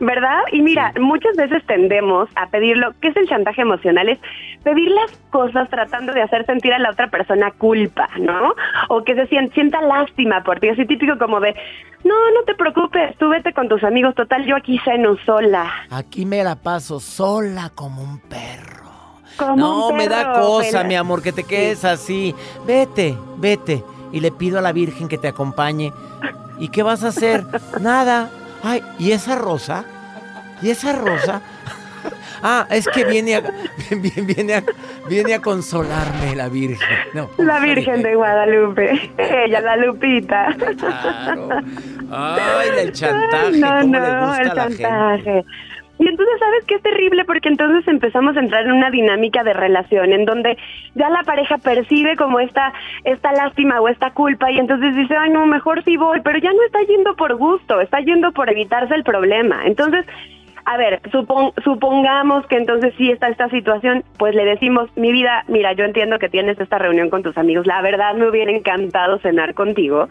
¿Verdad? 0.00 0.40
Y 0.52 0.62
mira, 0.62 0.92
muchas 1.00 1.36
veces 1.36 1.64
tendemos 1.66 2.28
a 2.36 2.48
pedirlo, 2.48 2.92
¿qué 3.00 3.08
es 3.08 3.16
el 3.16 3.28
chantaje 3.28 3.62
emocional? 3.62 4.08
Es 4.08 4.18
pedir 4.62 4.90
las 4.90 5.10
cosas 5.30 5.68
tratando 5.70 6.12
de 6.12 6.22
hacer 6.22 6.44
sentir 6.46 6.72
a 6.72 6.78
la 6.78 6.90
otra 6.90 7.08
persona 7.08 7.50
culpa, 7.52 8.08
¿no? 8.18 8.54
O 8.88 9.02
que 9.02 9.14
se 9.14 9.26
sienta 9.26 9.80
lástima 9.82 10.42
por 10.44 10.60
ti, 10.60 10.68
así 10.68 10.84
típico 10.86 11.18
como 11.18 11.40
de, 11.40 11.54
no, 12.04 12.14
no 12.32 12.42
te 12.44 12.54
preocupes, 12.54 13.16
tú 13.18 13.28
vete 13.28 13.52
con 13.52 13.68
tus 13.68 13.82
amigos, 13.84 14.14
total, 14.14 14.44
yo 14.46 14.56
aquí 14.56 14.78
ceno 14.84 15.16
sola. 15.24 15.72
Aquí 15.90 16.26
me 16.26 16.44
la 16.44 16.56
paso 16.56 17.00
sola 17.00 17.70
como 17.74 18.02
un 18.02 18.20
perro. 18.20 18.95
Como 19.36 19.56
no, 19.56 19.88
un 19.88 19.96
me 19.96 20.08
da 20.08 20.32
cosa, 20.40 20.84
mi 20.84 20.96
amor, 20.96 21.22
que 21.22 21.32
te 21.32 21.44
quedes 21.44 21.84
así. 21.84 22.34
Vete, 22.66 23.16
vete. 23.36 23.84
Y 24.12 24.20
le 24.20 24.30
pido 24.32 24.58
a 24.58 24.62
la 24.62 24.72
Virgen 24.72 25.08
que 25.08 25.18
te 25.18 25.28
acompañe. 25.28 25.92
¿Y 26.58 26.68
qué 26.68 26.82
vas 26.82 27.04
a 27.04 27.08
hacer? 27.08 27.44
Nada. 27.80 28.30
Ay, 28.62 28.82
¿y 28.98 29.12
esa 29.12 29.36
rosa? 29.36 29.84
¿Y 30.62 30.70
esa 30.70 30.92
rosa? 30.92 31.42
Ah, 32.42 32.66
es 32.70 32.86
que 32.86 33.04
viene 33.04 33.36
a, 33.36 33.40
viene, 33.90 34.34
viene 34.34 34.54
a, 34.54 34.62
viene 35.08 35.34
a 35.34 35.40
consolarme 35.40 36.36
la 36.36 36.48
Virgen. 36.48 36.98
No, 37.14 37.30
La 37.38 37.58
Virgen 37.58 38.02
de 38.02 38.14
Guadalupe, 38.14 39.10
ella, 39.16 39.60
la 39.62 39.76
Lupita. 39.76 40.54
Claro. 40.78 41.48
Ay, 42.12 42.68
el 42.78 42.92
chantaje, 42.92 43.58
No, 43.58 43.80
cómo 43.80 43.98
le 43.98 44.12
no, 44.12 44.26
gusta 44.26 44.42
el 44.42 44.50
a 44.50 44.54
la 44.54 45.18
gente. 45.18 45.44
Y 45.98 46.06
entonces, 46.06 46.38
¿sabes 46.38 46.64
qué 46.66 46.74
es 46.74 46.82
terrible? 46.82 47.24
Porque 47.24 47.48
entonces 47.48 47.86
empezamos 47.88 48.36
a 48.36 48.40
entrar 48.40 48.66
en 48.66 48.72
una 48.72 48.90
dinámica 48.90 49.42
de 49.42 49.54
relación 49.54 50.12
en 50.12 50.24
donde 50.24 50.58
ya 50.94 51.08
la 51.08 51.22
pareja 51.22 51.58
percibe 51.58 52.16
como 52.16 52.38
esta, 52.38 52.72
esta 53.04 53.32
lástima 53.32 53.80
o 53.80 53.88
esta 53.88 54.10
culpa 54.10 54.50
y 54.50 54.58
entonces 54.58 54.94
dice, 54.94 55.16
ay, 55.16 55.30
no, 55.30 55.46
mejor 55.46 55.82
sí 55.84 55.96
voy, 55.96 56.20
pero 56.20 56.38
ya 56.38 56.52
no 56.52 56.62
está 56.66 56.82
yendo 56.82 57.16
por 57.16 57.36
gusto, 57.36 57.80
está 57.80 58.00
yendo 58.00 58.32
por 58.32 58.50
evitarse 58.50 58.94
el 58.94 59.04
problema. 59.04 59.64
Entonces, 59.64 60.04
a 60.66 60.76
ver, 60.76 61.00
supon- 61.12 61.52
supongamos 61.62 62.44
que 62.48 62.56
entonces 62.56 62.92
sí 62.98 63.10
está 63.10 63.28
esta 63.28 63.48
situación, 63.50 64.02
pues 64.18 64.34
le 64.34 64.44
decimos, 64.44 64.90
mi 64.96 65.12
vida, 65.12 65.44
mira, 65.46 65.72
yo 65.74 65.84
entiendo 65.84 66.18
que 66.18 66.28
tienes 66.28 66.58
esta 66.58 66.78
reunión 66.78 67.08
con 67.08 67.22
tus 67.22 67.38
amigos, 67.38 67.66
la 67.66 67.80
verdad 67.82 68.14
me 68.14 68.28
hubiera 68.28 68.50
encantado 68.50 69.18
cenar 69.20 69.54
contigo. 69.54 70.08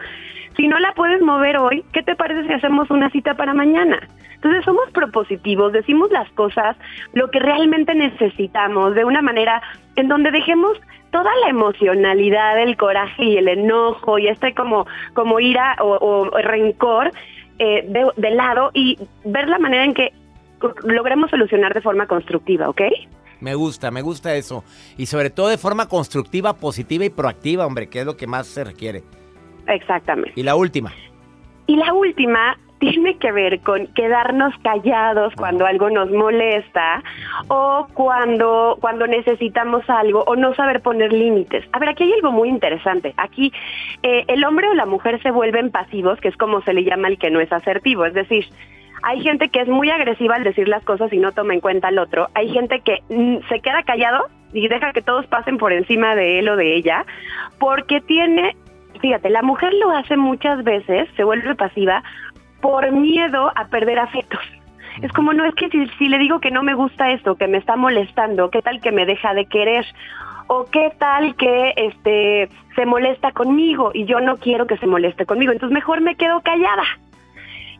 Si 0.55 0.69
no 0.69 0.79
la 0.79 0.93
puedes 0.93 1.21
mover 1.21 1.57
hoy, 1.57 1.83
¿qué 1.91 2.01
te 2.03 2.15
parece 2.15 2.47
si 2.47 2.53
hacemos 2.53 2.89
una 2.89 3.09
cita 3.09 3.33
para 3.33 3.53
mañana? 3.53 3.99
Entonces 4.35 4.63
somos 4.63 4.89
propositivos, 4.91 5.73
decimos 5.73 6.09
las 6.11 6.29
cosas, 6.31 6.77
lo 7.13 7.29
que 7.29 7.39
realmente 7.39 7.93
necesitamos, 7.93 8.95
de 8.95 9.03
una 9.03 9.21
manera 9.21 9.61
en 9.97 10.07
donde 10.07 10.31
dejemos 10.31 10.79
toda 11.11 11.31
la 11.43 11.49
emocionalidad, 11.49 12.57
el 12.61 12.77
coraje 12.77 13.25
y 13.25 13.37
el 13.37 13.49
enojo 13.49 14.19
y 14.19 14.27
este 14.27 14.53
como, 14.53 14.87
como 15.13 15.41
ira 15.41 15.75
o, 15.81 16.29
rencor 16.29 17.11
eh, 17.59 17.85
de 18.15 18.29
lado 18.31 18.71
y 18.73 18.97
ver 19.25 19.49
la 19.49 19.59
manera 19.59 19.83
en 19.83 19.93
que 19.93 20.13
logremos 20.83 21.29
solucionar 21.29 21.73
de 21.73 21.81
forma 21.81 22.07
constructiva, 22.07 22.69
¿ok? 22.69 22.81
Me 23.41 23.55
gusta, 23.55 23.91
me 23.91 24.01
gusta 24.01 24.35
eso. 24.35 24.63
Y 24.97 25.05
sobre 25.05 25.29
todo 25.29 25.49
de 25.49 25.57
forma 25.57 25.87
constructiva, 25.87 26.55
positiva 26.55 27.05
y 27.05 27.09
proactiva, 27.09 27.65
hombre, 27.65 27.89
que 27.89 27.99
es 27.99 28.05
lo 28.05 28.17
que 28.17 28.27
más 28.27 28.47
se 28.47 28.63
requiere. 28.63 29.03
Exactamente. 29.67 30.33
Y 30.35 30.43
la 30.43 30.55
última. 30.55 30.93
Y 31.67 31.75
la 31.75 31.93
última 31.93 32.57
tiene 32.79 33.17
que 33.17 33.31
ver 33.31 33.61
con 33.61 33.87
quedarnos 33.87 34.53
callados 34.61 35.33
cuando 35.35 35.65
algo 35.65 35.89
nos 35.89 36.11
molesta 36.11 37.03
o 37.47 37.87
cuando, 37.93 38.77
cuando 38.81 39.07
necesitamos 39.07 39.89
algo 39.89 40.23
o 40.27 40.35
no 40.35 40.53
saber 40.55 40.81
poner 40.81 41.11
límites. 41.13 41.65
A 41.71 41.79
ver, 41.79 41.89
aquí 41.89 42.03
hay 42.03 42.13
algo 42.13 42.31
muy 42.31 42.49
interesante. 42.49 43.13
Aquí 43.17 43.51
eh, 44.03 44.25
el 44.27 44.43
hombre 44.43 44.69
o 44.69 44.73
la 44.73 44.85
mujer 44.85 45.21
se 45.23 45.31
vuelven 45.31 45.71
pasivos, 45.71 46.19
que 46.19 46.27
es 46.27 46.37
como 46.37 46.61
se 46.61 46.73
le 46.73 46.83
llama 46.83 47.07
el 47.07 47.17
que 47.17 47.31
no 47.31 47.39
es 47.39 47.51
asertivo. 47.51 48.05
Es 48.05 48.13
decir, 48.13 48.45
hay 49.03 49.21
gente 49.21 49.49
que 49.49 49.61
es 49.61 49.67
muy 49.67 49.89
agresiva 49.89 50.35
al 50.35 50.43
decir 50.43 50.67
las 50.67 50.83
cosas 50.83 51.11
y 51.13 51.17
no 51.17 51.31
toma 51.31 51.53
en 51.53 51.61
cuenta 51.61 51.89
al 51.89 51.99
otro. 51.99 52.29
Hay 52.33 52.49
gente 52.49 52.79
que 52.79 53.03
mm, 53.09 53.47
se 53.49 53.59
queda 53.59 53.83
callado 53.83 54.25
y 54.53 54.67
deja 54.67 54.93
que 54.93 55.01
todos 55.01 55.27
pasen 55.27 55.57
por 55.57 55.73
encima 55.73 56.15
de 56.15 56.39
él 56.39 56.49
o 56.49 56.55
de 56.55 56.75
ella 56.75 57.05
porque 57.59 58.01
tiene 58.01 58.55
fíjate, 58.99 59.29
la 59.29 59.41
mujer 59.41 59.73
lo 59.73 59.91
hace 59.91 60.17
muchas 60.17 60.63
veces, 60.63 61.07
se 61.15 61.23
vuelve 61.23 61.55
pasiva 61.55 62.03
por 62.61 62.91
miedo 62.91 63.51
a 63.55 63.67
perder 63.67 63.99
afectos. 63.99 64.39
Es 65.01 65.11
como, 65.11 65.33
no, 65.33 65.45
es 65.45 65.53
que 65.55 65.69
si, 65.69 65.87
si 65.97 66.07
le 66.07 66.17
digo 66.17 66.39
que 66.39 66.51
no 66.51 66.63
me 66.63 66.73
gusta 66.73 67.11
esto, 67.11 67.35
que 67.35 67.47
me 67.47 67.57
está 67.57 67.75
molestando, 67.75 68.49
¿qué 68.49 68.61
tal 68.61 68.79
que 68.81 68.91
me 68.91 69.05
deja 69.05 69.33
de 69.33 69.45
querer? 69.45 69.85
O 70.47 70.65
qué 70.65 70.91
tal 70.97 71.35
que 71.35 71.73
este 71.75 72.49
se 72.75 72.85
molesta 72.85 73.31
conmigo 73.31 73.91
y 73.93 74.05
yo 74.05 74.19
no 74.19 74.37
quiero 74.37 74.67
que 74.67 74.77
se 74.77 74.87
moleste 74.87 75.25
conmigo, 75.25 75.51
entonces 75.51 75.73
mejor 75.73 76.01
me 76.01 76.15
quedo 76.15 76.41
callada. 76.41 76.83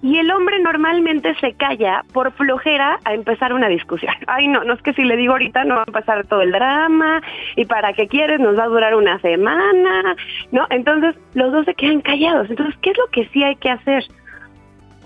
Y 0.05 0.19
el 0.19 0.29
hombre 0.29 0.59
normalmente 0.59 1.33
se 1.41 1.53
calla 1.53 2.03
por 2.13 2.31
flojera 2.33 2.99
a 3.05 3.15
empezar 3.15 3.53
una 3.53 3.67
discusión. 3.67 4.13
Ay, 4.27 4.47
no, 4.47 4.63
no 4.63 4.73
es 4.73 4.81
que 4.83 4.93
si 4.93 5.03
le 5.03 5.17
digo 5.17 5.33
ahorita 5.33 5.63
no 5.63 5.77
va 5.77 5.81
a 5.81 5.91
pasar 5.91 6.27
todo 6.27 6.43
el 6.43 6.51
drama 6.51 7.23
y 7.55 7.65
para 7.65 7.91
qué 7.93 8.07
quieres 8.07 8.39
nos 8.39 8.55
va 8.55 8.65
a 8.65 8.67
durar 8.67 8.93
una 8.93 9.17
semana, 9.21 10.15
¿no? 10.51 10.67
Entonces 10.69 11.15
los 11.33 11.51
dos 11.51 11.65
se 11.65 11.73
quedan 11.73 12.01
callados. 12.01 12.47
Entonces, 12.51 12.75
¿qué 12.83 12.91
es 12.91 12.97
lo 12.99 13.07
que 13.07 13.27
sí 13.29 13.41
hay 13.43 13.55
que 13.55 13.71
hacer? 13.71 14.03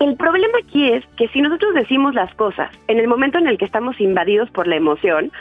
El 0.02 0.18
problema 0.18 0.58
aquí 0.62 0.92
es 0.92 1.06
que 1.16 1.30
si 1.30 1.40
nosotros 1.40 1.76
decimos 1.76 2.14
las 2.14 2.34
cosas 2.36 2.70
en 2.90 3.00
el 3.00 3.08
momento 3.08 3.38
en 3.38 3.48
el 3.48 3.58
que 3.58 3.64
estamos 3.64 4.02
invadidos 4.02 4.52
por 4.52 4.68
la 4.68 4.76
emoción, 4.76 5.32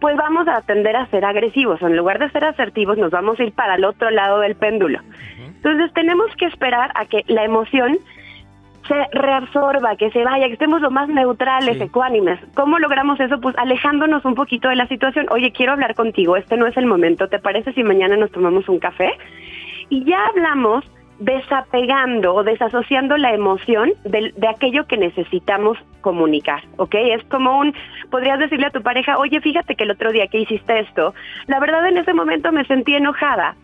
pues 0.00 0.16
vamos 0.16 0.48
a 0.48 0.62
tender 0.62 0.96
a 0.96 1.04
ser 1.08 1.26
agresivos. 1.26 1.82
En 1.82 1.98
lugar 1.98 2.18
de 2.18 2.30
ser 2.30 2.46
asertivos, 2.46 2.96
nos 2.96 3.10
vamos 3.10 3.38
a 3.38 3.44
ir 3.44 3.52
para 3.52 3.74
el 3.74 3.84
otro 3.84 4.10
lado 4.10 4.40
del 4.40 4.54
péndulo. 4.54 5.00
Entonces 5.38 5.92
tenemos 5.92 6.34
que 6.36 6.46
esperar 6.46 6.92
a 6.94 7.04
que 7.04 7.24
la 7.28 7.44
emoción 7.44 7.98
se 8.88 8.94
reabsorba, 9.12 9.96
que 9.96 10.10
se 10.10 10.24
vaya, 10.24 10.46
que 10.46 10.54
estemos 10.54 10.80
lo 10.80 10.90
más 10.90 11.08
neutrales, 11.08 11.80
ecuánimes. 11.80 12.40
¿Cómo 12.54 12.78
logramos 12.78 13.20
eso? 13.20 13.40
Pues 13.40 13.56
alejándonos 13.58 14.24
un 14.24 14.34
poquito 14.34 14.68
de 14.68 14.76
la 14.76 14.88
situación. 14.88 15.26
Oye, 15.30 15.52
quiero 15.52 15.72
hablar 15.72 15.94
contigo, 15.94 16.36
este 16.36 16.56
no 16.56 16.66
es 16.66 16.76
el 16.76 16.86
momento. 16.86 17.28
¿Te 17.28 17.38
parece 17.38 17.72
si 17.72 17.82
mañana 17.82 18.16
nos 18.16 18.32
tomamos 18.32 18.68
un 18.68 18.78
café? 18.78 19.12
Y 19.88 20.04
ya 20.04 20.26
hablamos 20.26 20.84
desapegando 21.18 22.34
o 22.34 22.42
desasociando 22.42 23.16
la 23.16 23.32
emoción 23.32 23.92
de, 24.04 24.32
de 24.36 24.48
aquello 24.48 24.86
que 24.86 24.96
necesitamos 24.96 25.78
comunicar, 26.00 26.64
¿ok? 26.78 26.94
Es 26.94 27.24
como 27.24 27.58
un, 27.58 27.74
podrías 28.10 28.40
decirle 28.40 28.66
a 28.66 28.70
tu 28.70 28.82
pareja, 28.82 29.18
oye, 29.18 29.40
fíjate 29.40 29.76
que 29.76 29.84
el 29.84 29.92
otro 29.92 30.10
día 30.10 30.26
que 30.26 30.40
hiciste 30.40 30.80
esto, 30.80 31.14
la 31.46 31.60
verdad 31.60 31.86
en 31.86 31.98
ese 31.98 32.12
momento 32.12 32.50
me 32.50 32.64
sentí 32.64 32.96
enojada, 32.96 33.54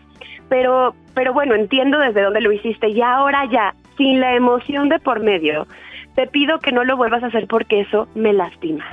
pero, 0.47 0.95
pero 1.13 1.33
bueno, 1.33 1.53
entiendo 1.53 1.99
desde 1.99 2.21
dónde 2.21 2.39
lo 2.41 2.51
hiciste 2.53 2.89
y 2.89 3.01
ahora 3.01 3.45
ya, 3.51 3.73
sin 3.99 4.19
la 4.19 4.33
emoción 4.35 4.89
de 4.89 4.97
por 4.97 5.19
medio, 5.19 5.67
te 6.15 6.25
pido 6.25 6.57
que 6.59 6.71
no 6.71 6.83
lo 6.83 6.97
vuelvas 6.97 7.21
a 7.21 7.27
hacer 7.27 7.45
porque 7.47 7.81
eso 7.81 8.07
me 8.15 8.33
lastima. 8.33 8.85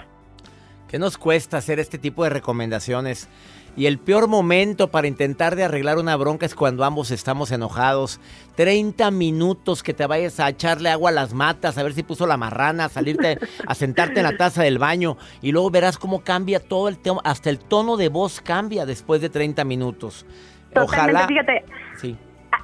¿Qué 0.88 0.98
nos 0.98 1.16
cuesta 1.16 1.56
hacer 1.56 1.78
este 1.80 1.96
tipo 1.96 2.24
de 2.24 2.30
recomendaciones? 2.30 3.28
Y 3.76 3.86
el 3.86 3.98
peor 3.98 4.26
momento 4.26 4.88
para 4.90 5.06
intentar 5.06 5.54
de 5.54 5.64
arreglar 5.64 5.98
una 5.98 6.16
bronca 6.16 6.46
es 6.46 6.54
cuando 6.54 6.82
ambos 6.84 7.10
estamos 7.10 7.52
enojados. 7.52 8.20
30 8.56 9.10
minutos 9.10 9.82
que 9.82 9.92
te 9.92 10.06
vayas 10.06 10.40
a 10.40 10.48
echarle 10.48 10.88
agua 10.88 11.10
a 11.10 11.12
las 11.12 11.34
matas, 11.34 11.76
a 11.76 11.82
ver 11.82 11.92
si 11.92 12.02
puso 12.02 12.26
la 12.26 12.36
marrana, 12.38 12.86
a 12.86 12.88
salirte 12.88 13.38
a 13.66 13.74
sentarte 13.74 14.20
en 14.20 14.24
la 14.24 14.36
taza 14.36 14.62
del 14.62 14.78
baño 14.78 15.18
y 15.42 15.52
luego 15.52 15.70
verás 15.70 15.98
cómo 15.98 16.20
cambia 16.24 16.58
todo 16.60 16.88
el 16.88 16.98
tema, 16.98 17.20
hasta 17.24 17.50
el 17.50 17.58
tono 17.58 17.96
de 17.96 18.08
voz 18.08 18.40
cambia 18.40 18.86
después 18.86 19.20
de 19.20 19.28
30 19.28 19.62
minutos. 19.64 20.24
Totalmente, 20.72 21.12
Ojalá. 21.12 21.26
fíjate, 21.26 21.64
Sí. 21.96 22.16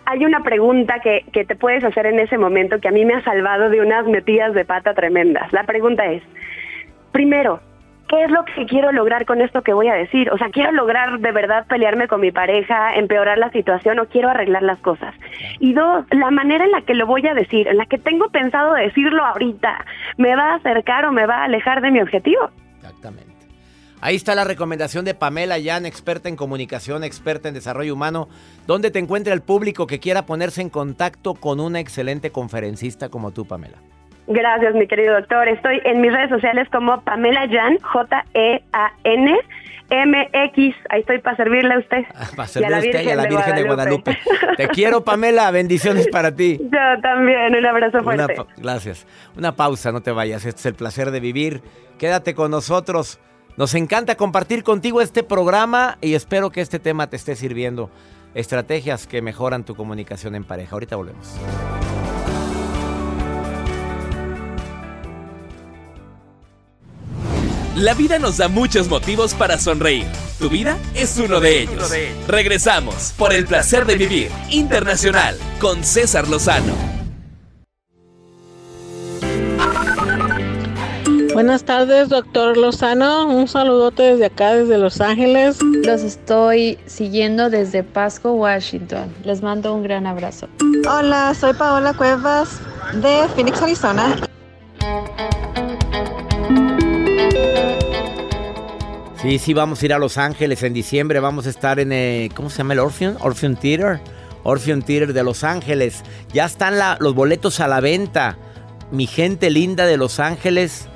Hay 0.04 0.24
una 0.24 0.42
pregunta 0.42 1.00
que, 1.00 1.24
que 1.32 1.44
te 1.44 1.56
puedes 1.56 1.84
hacer 1.84 2.06
en 2.06 2.18
ese 2.18 2.38
momento 2.38 2.80
que 2.80 2.88
a 2.88 2.92
mí 2.92 3.04
me 3.04 3.14
ha 3.14 3.22
salvado 3.22 3.70
de 3.70 3.80
unas 3.80 4.06
metidas 4.06 4.54
de 4.54 4.64
pata 4.64 4.94
tremendas. 4.94 5.52
La 5.52 5.64
pregunta 5.64 6.04
es, 6.06 6.22
primero, 7.12 7.60
¿qué 8.08 8.24
es 8.24 8.30
lo 8.30 8.44
que 8.44 8.66
quiero 8.66 8.92
lograr 8.92 9.24
con 9.24 9.40
esto 9.40 9.62
que 9.62 9.72
voy 9.72 9.88
a 9.88 9.94
decir? 9.94 10.30
O 10.30 10.38
sea, 10.38 10.50
¿quiero 10.50 10.72
lograr 10.72 11.18
de 11.18 11.32
verdad 11.32 11.66
pelearme 11.66 12.08
con 12.08 12.20
mi 12.20 12.30
pareja, 12.30 12.94
empeorar 12.94 13.38
la 13.38 13.50
situación 13.50 13.98
o 14.00 14.06
quiero 14.06 14.28
arreglar 14.28 14.62
las 14.62 14.78
cosas? 14.80 15.14
Y 15.60 15.72
dos, 15.72 16.04
la 16.10 16.30
manera 16.30 16.64
en 16.64 16.72
la 16.72 16.82
que 16.82 16.94
lo 16.94 17.06
voy 17.06 17.26
a 17.26 17.34
decir, 17.34 17.68
en 17.68 17.78
la 17.78 17.86
que 17.86 17.98
tengo 17.98 18.28
pensado 18.28 18.74
decirlo 18.74 19.24
ahorita, 19.24 19.84
¿me 20.18 20.36
va 20.36 20.52
a 20.52 20.54
acercar 20.56 21.06
o 21.06 21.12
me 21.12 21.26
va 21.26 21.38
a 21.38 21.44
alejar 21.44 21.80
de 21.80 21.90
mi 21.90 22.00
objetivo? 22.00 22.50
Ahí 24.02 24.16
está 24.16 24.34
la 24.34 24.44
recomendación 24.44 25.04
de 25.04 25.14
Pamela 25.14 25.56
Yan, 25.58 25.86
experta 25.86 26.28
en 26.28 26.36
comunicación, 26.36 27.04
experta 27.04 27.48
en 27.48 27.54
desarrollo 27.54 27.94
humano, 27.94 28.28
donde 28.66 28.90
te 28.90 28.98
encuentra 28.98 29.32
el 29.32 29.40
público 29.42 29.86
que 29.86 30.00
quiera 30.00 30.26
ponerse 30.26 30.60
en 30.60 30.68
contacto 30.70 31.34
con 31.34 31.60
una 31.60 31.78
excelente 31.80 32.30
conferencista 32.30 33.08
como 33.08 33.30
tú, 33.30 33.46
Pamela. 33.46 33.78
Gracias, 34.26 34.74
mi 34.74 34.86
querido 34.88 35.14
doctor. 35.14 35.48
Estoy 35.48 35.80
en 35.84 36.00
mis 36.00 36.12
redes 36.12 36.30
sociales 36.30 36.68
como 36.72 37.00
Pamela 37.02 37.48
Jan, 37.48 37.78
J-E-A-N. 37.80 39.38
MX, 39.90 40.74
ahí 40.88 41.00
estoy 41.00 41.18
para 41.20 41.36
servirle 41.36 41.74
a 41.74 41.78
usted. 41.78 41.98
Para 42.08 42.22
Y 42.24 42.34
a 42.34 42.36
la 42.38 42.46
servirle 42.46 42.74
a 42.76 42.78
usted 42.78 43.02
y 43.02 43.10
a 43.10 43.14
la 43.16 43.26
Virgen 43.26 43.54
de 43.56 43.62
Guadalupe. 43.64 44.16
Guadalupe. 44.24 44.56
Te 44.56 44.68
quiero, 44.68 45.04
Pamela. 45.04 45.50
Bendiciones 45.50 46.08
para 46.08 46.34
ti. 46.34 46.58
Yo 46.62 47.00
también, 47.02 47.54
un 47.54 47.66
abrazo 47.66 47.98
Una 47.98 48.02
fuerte. 48.02 48.34
pa- 48.36 48.46
gracias. 48.56 49.06
Una 49.36 49.54
pausa, 49.54 49.92
no 49.92 50.00
te 50.00 50.10
vayas. 50.10 50.46
Este 50.46 50.60
es 50.60 50.66
el 50.66 50.74
placer 50.74 51.10
de 51.10 51.20
vivir. 51.20 51.60
Quédate 51.98 52.34
con 52.34 52.50
nosotros. 52.50 53.20
Nos 53.56 53.74
encanta 53.74 54.16
compartir 54.16 54.64
contigo 54.64 55.00
este 55.00 55.22
programa 55.22 55.98
y 56.00 56.14
espero 56.14 56.50
que 56.50 56.62
este 56.62 56.78
tema 56.78 57.08
te 57.08 57.16
esté 57.16 57.36
sirviendo. 57.36 57.90
Estrategias 58.34 59.06
que 59.06 59.20
mejoran 59.20 59.64
tu 59.64 59.74
comunicación 59.74 60.34
en 60.34 60.44
pareja. 60.44 60.72
Ahorita 60.72 60.96
volvemos. 60.96 61.28
La 67.76 67.94
vida 67.94 68.18
nos 68.18 68.38
da 68.38 68.48
muchos 68.48 68.88
motivos 68.88 69.34
para 69.34 69.58
sonreír. 69.58 70.06
Tu 70.38 70.48
vida 70.48 70.78
es 70.94 71.18
uno 71.18 71.40
de 71.40 71.62
ellos. 71.62 71.90
Regresamos 72.28 73.12
por 73.18 73.34
el 73.34 73.46
placer 73.46 73.84
de 73.86 73.96
vivir 73.96 74.30
internacional 74.50 75.36
con 75.60 75.84
César 75.84 76.28
Lozano. 76.28 77.01
Buenas 81.34 81.64
tardes, 81.64 82.08
doctor 82.10 82.56
Lozano. 82.56 83.26
Un 83.26 83.48
saludote 83.48 84.02
desde 84.02 84.26
acá, 84.26 84.54
desde 84.54 84.76
Los 84.78 85.00
Ángeles. 85.00 85.58
Los 85.62 86.02
estoy 86.02 86.78
siguiendo 86.86 87.48
desde 87.48 87.82
Pasco, 87.82 88.32
Washington. 88.32 89.12
Les 89.24 89.42
mando 89.42 89.74
un 89.74 89.82
gran 89.82 90.06
abrazo. 90.06 90.48
Hola, 90.88 91.34
soy 91.38 91.54
Paola 91.54 91.94
Cuevas 91.94 92.60
de 92.94 93.26
Phoenix, 93.34 93.62
Arizona. 93.62 94.16
Sí, 99.22 99.38
sí, 99.38 99.54
vamos 99.54 99.80
a 99.80 99.84
ir 99.86 99.92
a 99.94 99.98
Los 99.98 100.18
Ángeles 100.18 100.62
en 100.64 100.74
diciembre. 100.74 101.20
Vamos 101.20 101.46
a 101.46 101.50
estar 101.50 101.78
en, 101.80 101.92
eh, 101.92 102.28
¿cómo 102.34 102.50
se 102.50 102.58
llama 102.58 102.74
el 102.74 102.80
Orpheum? 102.80 103.16
Orpheum 103.20 103.54
Theater. 103.56 104.00
Orpheum 104.42 104.82
Theater 104.82 105.12
de 105.12 105.22
Los 105.22 105.44
Ángeles. 105.44 106.02
Ya 106.34 106.44
están 106.44 106.78
la- 106.78 106.96
los 107.00 107.14
boletos 107.14 107.60
a 107.60 107.68
la 107.68 107.80
venta. 107.80 108.36
Mi 108.90 109.06
gente 109.06 109.48
linda 109.50 109.86
de 109.86 109.96
Los 109.96 110.18
Ángeles, 110.20 110.88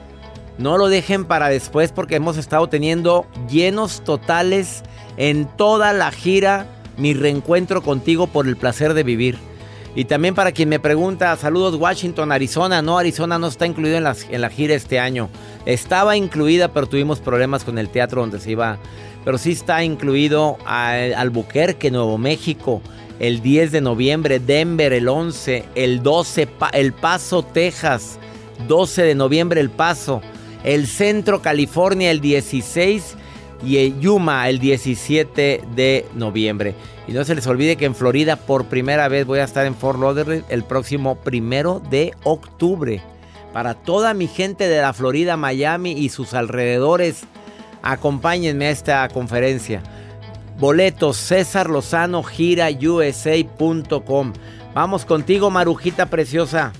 no 0.58 0.78
lo 0.78 0.88
dejen 0.88 1.24
para 1.24 1.48
después 1.48 1.92
porque 1.92 2.16
hemos 2.16 2.36
estado 2.36 2.68
teniendo 2.68 3.26
llenos 3.50 4.02
totales 4.04 4.82
en 5.16 5.46
toda 5.56 5.92
la 5.92 6.10
gira. 6.10 6.66
Mi 6.96 7.12
reencuentro 7.12 7.82
contigo 7.82 8.26
por 8.26 8.46
el 8.48 8.56
placer 8.56 8.94
de 8.94 9.02
vivir. 9.02 9.36
Y 9.94 10.06
también 10.06 10.34
para 10.34 10.52
quien 10.52 10.68
me 10.70 10.80
pregunta, 10.80 11.36
saludos 11.36 11.74
Washington, 11.74 12.32
Arizona. 12.32 12.80
No, 12.80 12.96
Arizona 12.98 13.38
no 13.38 13.46
está 13.48 13.66
incluido 13.66 13.96
en, 13.98 14.04
las- 14.04 14.26
en 14.30 14.40
la 14.40 14.48
gira 14.50 14.74
este 14.74 14.98
año. 14.98 15.28
Estaba 15.66 16.16
incluida, 16.16 16.68
pero 16.68 16.86
tuvimos 16.86 17.18
problemas 17.20 17.64
con 17.64 17.78
el 17.78 17.88
teatro 17.90 18.22
donde 18.22 18.40
se 18.40 18.52
iba. 18.52 18.78
Pero 19.24 19.36
sí 19.38 19.52
está 19.52 19.82
incluido 19.84 20.56
a 20.66 20.92
Albuquerque, 21.16 21.90
Nuevo 21.90 22.16
México, 22.16 22.80
el 23.18 23.42
10 23.42 23.72
de 23.72 23.80
noviembre, 23.82 24.38
Denver 24.38 24.92
el 24.92 25.08
11, 25.08 25.64
el 25.74 26.02
12, 26.02 26.46
Pa- 26.46 26.68
El 26.70 26.92
Paso, 26.92 27.42
Texas, 27.42 28.18
12 28.68 29.02
de 29.02 29.14
noviembre, 29.14 29.60
El 29.60 29.70
Paso, 29.70 30.20
el 30.64 30.86
Centro, 30.86 31.42
California, 31.42 32.10
el 32.10 32.20
16 32.20 33.16
y 33.64 33.78
el 33.78 34.00
Yuma 34.00 34.48
el 34.48 34.58
17 34.58 35.62
de 35.74 36.06
noviembre. 36.14 36.74
Y 37.08 37.12
no 37.12 37.24
se 37.24 37.34
les 37.34 37.46
olvide 37.46 37.76
que 37.76 37.84
en 37.84 37.94
Florida 37.94 38.36
por 38.36 38.66
primera 38.66 39.08
vez 39.08 39.26
voy 39.26 39.38
a 39.38 39.44
estar 39.44 39.66
en 39.66 39.74
Fort 39.74 40.00
Lauderdale 40.00 40.44
el 40.48 40.64
próximo 40.64 41.16
primero 41.16 41.80
de 41.90 42.12
octubre. 42.24 43.00
Para 43.52 43.74
toda 43.74 44.12
mi 44.12 44.26
gente 44.26 44.68
de 44.68 44.80
la 44.80 44.92
Florida, 44.92 45.36
Miami 45.36 45.92
y 45.92 46.08
sus 46.10 46.34
alrededores, 46.34 47.22
acompáñenme 47.82 48.66
a 48.66 48.70
esta 48.70 49.08
conferencia. 49.08 49.82
Boletos 50.58 51.16
César 51.16 51.70
Lozano 51.70 52.22
Gira 52.22 52.68
USA.com. 52.70 54.32
Vamos 54.74 55.04
contigo, 55.04 55.50
Marujita 55.50 56.06
preciosa. 56.06 56.72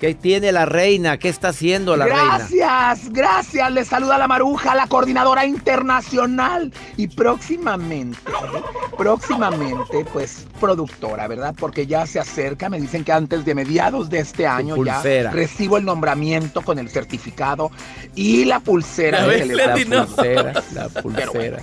¿Qué 0.00 0.14
tiene 0.14 0.52
la 0.52 0.66
reina? 0.66 1.18
¿Qué 1.18 1.30
está 1.30 1.48
haciendo 1.48 1.96
la 1.96 2.04
reina? 2.04 2.38
Gracias, 2.50 3.10
gracias. 3.10 3.72
Les 3.72 3.88
saluda 3.88 4.18
la 4.18 4.28
Maruja, 4.28 4.74
la 4.74 4.86
coordinadora 4.88 5.46
internacional. 5.46 6.70
Y 6.98 7.08
próximamente, 7.08 8.18
próximamente, 8.98 10.04
pues 10.12 10.46
productora, 10.60 11.26
¿verdad? 11.28 11.54
Porque 11.58 11.86
ya 11.86 12.06
se 12.06 12.18
acerca, 12.20 12.68
me 12.68 12.80
dicen 12.80 13.04
que 13.04 13.12
antes 13.12 13.44
de 13.44 13.54
mediados 13.54 14.10
de 14.10 14.18
este 14.20 14.46
año 14.46 14.74
ya 14.84 15.00
recibo 15.30 15.78
el 15.78 15.84
nombramiento 15.84 16.62
con 16.62 16.78
el 16.78 16.90
certificado 16.90 17.70
y 18.14 18.44
la 18.44 18.60
pulsera. 18.60 19.20
Ya 19.20 19.26
de 19.28 19.46
le- 19.46 19.54
la 19.54 19.74
pulsera, 20.06 20.62
la 20.74 20.88
pulsera. 20.88 21.58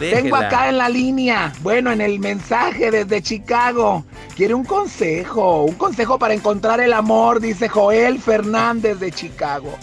Déjela. 0.00 0.38
acá 0.38 0.68
en 0.68 0.78
la 0.78 0.88
línea, 0.88 1.52
bueno, 1.62 1.92
en 1.92 2.00
el 2.00 2.18
mensaje 2.18 2.90
desde 2.90 3.22
Chicago. 3.22 4.04
Quiere 4.34 4.54
un 4.54 4.64
consejo, 4.64 5.64
un 5.64 5.74
consejo 5.74 6.18
para 6.18 6.34
encontrar 6.34 6.80
el 6.80 6.92
amor, 6.92 7.40
dice 7.40 7.68
Joel 7.68 8.18
Fernández 8.18 8.98
de 8.98 9.12
Chicago. 9.12 9.74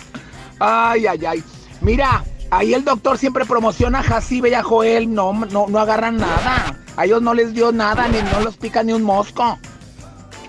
Ay, 0.60 1.06
ay, 1.08 1.25
ay. 1.25 1.43
Mira, 1.82 2.23
ahí 2.49 2.73
el 2.73 2.84
doctor 2.84 3.17
siempre 3.17 3.45
promociona 3.45 3.99
a 3.99 4.03
Jacibe 4.03 4.49
y 4.49 4.53
a 4.53 4.63
Joel, 4.63 5.13
no, 5.13 5.34
no, 5.34 5.67
no 5.67 5.80
agarran 5.80 6.17
nada. 6.17 6.75
A 6.95 7.06
ellos 7.06 7.21
no 7.21 7.34
les 7.34 7.53
dio 7.53 7.71
nada, 7.71 8.08
ni 8.08 8.17
no 8.21 8.39
los 8.41 8.58
pica 8.58 8.82
ni 8.84 8.93
un 8.93 9.03
mosco. 9.03 9.60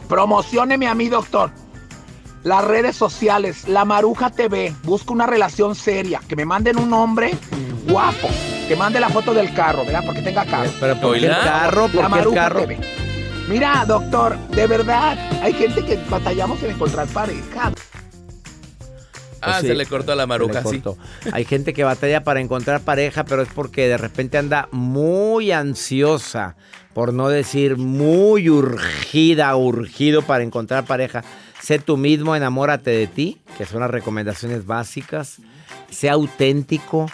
Promocióneme 0.09 0.88
a 0.88 0.94
mí, 0.94 1.09
doctor. 1.09 1.50
Las 2.44 2.64
redes 2.64 2.96
sociales, 2.96 3.68
La 3.68 3.85
Maruja 3.85 4.31
TV, 4.31 4.74
busca 4.85 5.12
una 5.12 5.26
relación 5.26 5.74
seria, 5.74 6.20
que 6.26 6.37
me 6.37 6.46
manden 6.46 6.78
un 6.78 6.92
hombre 6.94 7.37
guapo, 7.87 8.28
que 8.68 8.76
mande 8.76 9.00
la 9.00 9.09
foto 9.09 9.33
del 9.33 9.54
carro, 9.54 9.87
¿verdad? 9.87 10.02
Porque 10.04 10.20
tenga 10.20 10.44
carro. 10.44 10.70
Pero 10.78 11.00
¿por 11.00 11.18
qué 11.18 11.24
el 11.26 11.33
carro? 11.33 11.88
¿Por 11.88 11.90
qué 11.90 12.16
La 12.16 12.22
el 12.22 12.35
carro? 12.35 12.61
TV. 12.61 12.78
Mira, 13.48 13.85
doctor, 13.87 14.37
de 14.50 14.66
verdad, 14.66 15.16
hay 15.42 15.54
gente 15.54 15.83
que 15.83 15.98
batallamos 16.11 16.62
en 16.62 16.72
encontrar 16.72 17.09
pareja. 17.09 17.72
Ah, 19.40 19.52
Pues 19.52 19.57
sí, 19.62 19.66
se 19.68 19.74
le 19.74 19.87
cortó 19.87 20.12
a 20.12 20.16
la 20.16 20.26
maruja, 20.26 20.62
sí. 20.64 20.83
Hay 21.33 21.46
gente 21.46 21.72
que 21.72 21.83
batalla 21.83 22.24
para 22.24 22.40
encontrar 22.40 22.83
pareja, 22.83 23.24
pero 23.24 23.40
es 23.40 23.48
porque 23.54 23.88
de 23.88 23.96
repente 23.96 24.37
anda 24.37 24.68
muy 24.70 25.50
ansiosa, 25.50 26.57
por 26.92 27.14
no 27.14 27.31
decir 27.31 27.79
muy 27.79 28.50
urgida, 28.50 29.56
urgido 29.56 30.21
para 30.21 30.44
encontrar 30.44 30.85
pareja. 30.85 31.25
Sé 31.62 31.79
tú 31.79 31.96
mismo, 31.96 32.37
enamórate 32.37 32.90
de 32.90 33.06
ti, 33.06 33.40
que 33.56 33.64
son 33.64 33.81
las 33.81 33.90
recomendaciones 33.90 34.66
básicas. 34.66 35.38
Sé 35.90 36.10
auténtico. 36.10 37.10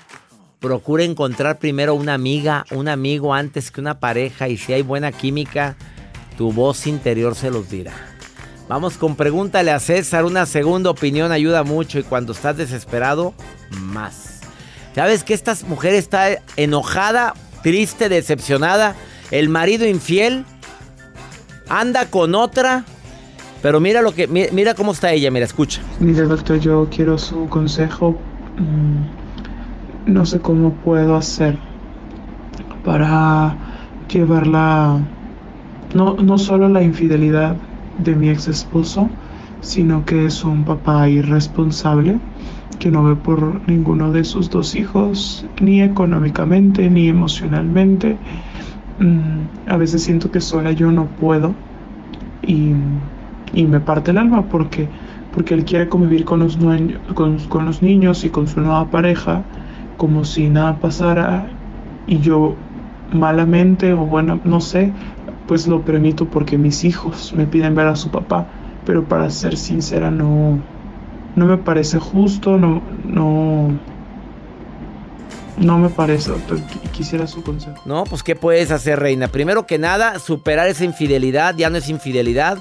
Procura 0.64 1.04
encontrar 1.04 1.58
primero 1.58 1.94
una 1.94 2.14
amiga, 2.14 2.64
un 2.70 2.88
amigo 2.88 3.34
antes 3.34 3.70
que 3.70 3.82
una 3.82 4.00
pareja 4.00 4.48
y 4.48 4.56
si 4.56 4.72
hay 4.72 4.80
buena 4.80 5.12
química, 5.12 5.76
tu 6.38 6.52
voz 6.54 6.86
interior 6.86 7.34
se 7.34 7.50
los 7.50 7.68
dirá. 7.68 7.92
Vamos 8.66 8.96
con 8.96 9.14
pregúntale 9.14 9.70
a 9.70 9.78
César. 9.78 10.24
Una 10.24 10.46
segunda 10.46 10.88
opinión 10.88 11.32
ayuda 11.32 11.64
mucho 11.64 11.98
y 11.98 12.02
cuando 12.02 12.32
estás 12.32 12.56
desesperado, 12.56 13.34
más. 13.78 14.40
¿Sabes 14.94 15.22
que 15.22 15.34
esta 15.34 15.54
mujer 15.68 15.92
está 15.92 16.38
enojada, 16.56 17.34
triste, 17.62 18.08
decepcionada? 18.08 18.96
El 19.30 19.50
marido 19.50 19.86
infiel 19.86 20.46
anda 21.68 22.06
con 22.06 22.34
otra. 22.34 22.86
Pero 23.60 23.80
mira 23.80 24.00
lo 24.00 24.14
que 24.14 24.28
mi- 24.28 24.48
mira 24.50 24.72
cómo 24.72 24.92
está 24.92 25.12
ella, 25.12 25.30
mira, 25.30 25.44
escucha. 25.44 25.82
Mire, 26.00 26.22
doctor, 26.22 26.58
yo 26.58 26.88
quiero 26.90 27.18
su 27.18 27.50
consejo. 27.50 28.18
Mm, 28.56 29.23
No 30.07 30.26
sé 30.26 30.40
cómo 30.40 30.72
puedo 30.72 31.16
hacer 31.16 31.59
para 32.84 33.57
llevarla, 34.12 34.98
no, 35.94 36.14
no 36.16 36.38
solo 36.38 36.68
la 36.68 36.82
infidelidad 36.82 37.57
de 37.98 38.14
mi 38.14 38.28
ex 38.28 38.48
esposo, 38.48 39.09
sino 39.61 40.05
que 40.05 40.26
es 40.26 40.44
un 40.44 40.64
papá 40.64 41.09
irresponsable 41.09 42.18
que 42.78 42.90
no 42.90 43.02
ve 43.02 43.16
por 43.16 43.66
ninguno 43.66 44.12
de 44.12 44.24
sus 44.24 44.50
dos 44.50 44.74
hijos, 44.74 45.46
ni 45.61 45.80
económicamente, 45.80 46.90
ni 46.90 47.09
emocionalmente. 47.09 48.16
Mm, 48.98 49.70
a 49.70 49.76
veces 49.78 50.02
siento 50.02 50.30
que 50.30 50.40
sola 50.40 50.72
yo 50.72 50.92
no 50.92 51.07
puedo 51.07 51.55
y, 52.46 52.72
y 53.55 53.64
me 53.64 53.80
parte 53.80 54.11
el 54.11 54.18
alma 54.18 54.42
porque, 54.42 54.88
porque 55.32 55.55
él 55.55 55.64
quiere 55.64 55.88
convivir 55.88 56.24
con 56.24 56.40
los, 56.40 56.59
con 57.14 57.64
los 57.64 57.82
niños 57.82 58.24
y 58.24 58.28
con 58.28 58.46
su 58.46 58.61
nueva 58.61 58.90
pareja 58.90 59.42
como 59.97 60.24
si 60.24 60.49
nada 60.49 60.78
pasara 60.78 61.47
y 62.07 62.18
yo 62.20 62.55
malamente 63.12 63.92
o 63.92 63.99
bueno, 63.99 64.40
no 64.45 64.61
sé, 64.61 64.92
pues 65.47 65.66
lo 65.66 65.82
permito 65.82 66.26
porque 66.26 66.59
mis 66.59 66.84
hijos 66.84 67.32
me 67.36 67.47
piden 67.47 67.74
ver 67.74 67.86
a 67.86 67.97
su 67.97 68.11
papá, 68.11 68.47
pero 68.86 69.05
para 69.05 69.28
ser 69.30 69.57
sincera 69.57 70.11
no, 70.11 70.59
no 71.36 71.47
me 71.47 71.57
parece 71.59 71.99
justo, 71.99 72.57
no, 72.59 72.82
no, 73.05 73.68
no 75.59 75.78
me 75.78 75.88
parece, 75.88 76.30
doctor, 76.30 76.59
Qu- 76.59 76.90
quisiera 76.90 77.26
su 77.26 77.42
consejo. 77.42 77.76
No, 77.84 78.05
pues 78.05 78.22
¿qué 78.22 78.34
puedes 78.34 78.70
hacer, 78.70 78.99
reina? 78.99 79.28
Primero 79.28 79.66
que 79.66 79.78
nada, 79.78 80.18
superar 80.18 80.66
esa 80.68 80.84
infidelidad, 80.84 81.55
ya 81.57 81.70
no 81.70 81.76
es 81.76 81.88
infidelidad, 81.88 82.59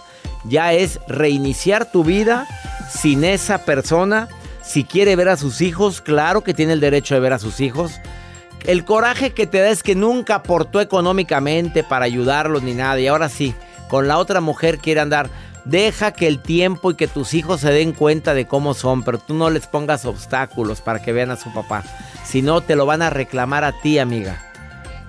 ya 0.47 0.73
es 0.73 0.99
reiniciar 1.07 1.91
tu 1.91 2.03
vida 2.03 2.45
sin 2.89 3.23
esa 3.23 3.59
persona. 3.65 4.27
Si 4.63 4.85
quiere 4.85 5.15
ver 5.15 5.27
a 5.27 5.37
sus 5.37 5.61
hijos, 5.61 6.01
claro 6.01 6.41
que 6.41 6.53
tiene 6.53 6.73
el 6.73 6.79
derecho 6.79 7.13
de 7.13 7.19
ver 7.19 7.33
a 7.33 7.39
sus 7.39 7.59
hijos. 7.59 7.99
El 8.65 8.85
coraje 8.85 9.31
que 9.31 9.45
te 9.45 9.59
da 9.59 9.69
es 9.69 9.83
que 9.83 9.93
nunca 9.93 10.35
aportó 10.35 10.79
económicamente 10.79 11.83
para 11.83 12.05
ayudarlos 12.05 12.63
ni 12.63 12.73
nada. 12.73 12.99
Y 12.99 13.07
ahora 13.07 13.27
sí, 13.27 13.53
con 13.89 14.07
la 14.07 14.17
otra 14.17 14.39
mujer 14.39 14.79
quiere 14.79 15.01
andar. 15.01 15.29
Deja 15.65 16.11
que 16.11 16.27
el 16.27 16.41
tiempo 16.41 16.91
y 16.91 16.95
que 16.95 17.07
tus 17.07 17.33
hijos 17.33 17.61
se 17.61 17.71
den 17.71 17.91
cuenta 17.91 18.33
de 18.33 18.47
cómo 18.47 18.73
son, 18.73 19.03
pero 19.03 19.17
tú 19.17 19.33
no 19.33 19.49
les 19.49 19.67
pongas 19.67 20.05
obstáculos 20.05 20.81
para 20.81 21.01
que 21.01 21.13
vean 21.13 21.31
a 21.31 21.37
su 21.37 21.53
papá. 21.53 21.83
Si 22.23 22.41
no, 22.41 22.61
te 22.61 22.75
lo 22.75 22.85
van 22.85 23.01
a 23.01 23.09
reclamar 23.09 23.65
a 23.65 23.73
ti, 23.81 23.99
amiga. 23.99 24.41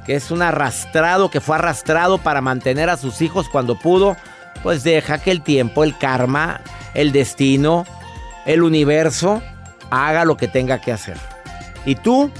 Que 0.04 0.16
es 0.16 0.32
un 0.32 0.42
arrastrado, 0.42 1.30
que 1.30 1.40
fue 1.40 1.56
arrastrado 1.56 2.18
para 2.18 2.40
mantener 2.40 2.90
a 2.90 2.96
sus 2.96 3.22
hijos 3.22 3.48
cuando 3.48 3.78
pudo. 3.78 4.16
Pues 4.64 4.82
deja 4.82 5.18
que 5.18 5.30
el 5.30 5.42
tiempo, 5.42 5.84
el 5.84 5.96
karma, 5.96 6.60
el 6.94 7.12
destino, 7.12 7.84
el 8.46 8.62
universo 8.62 9.42
haga 9.90 10.24
lo 10.24 10.36
que 10.36 10.48
tenga 10.48 10.80
que 10.80 10.92
hacer. 10.92 11.16
Y 11.84 11.96
tú, 11.96 12.30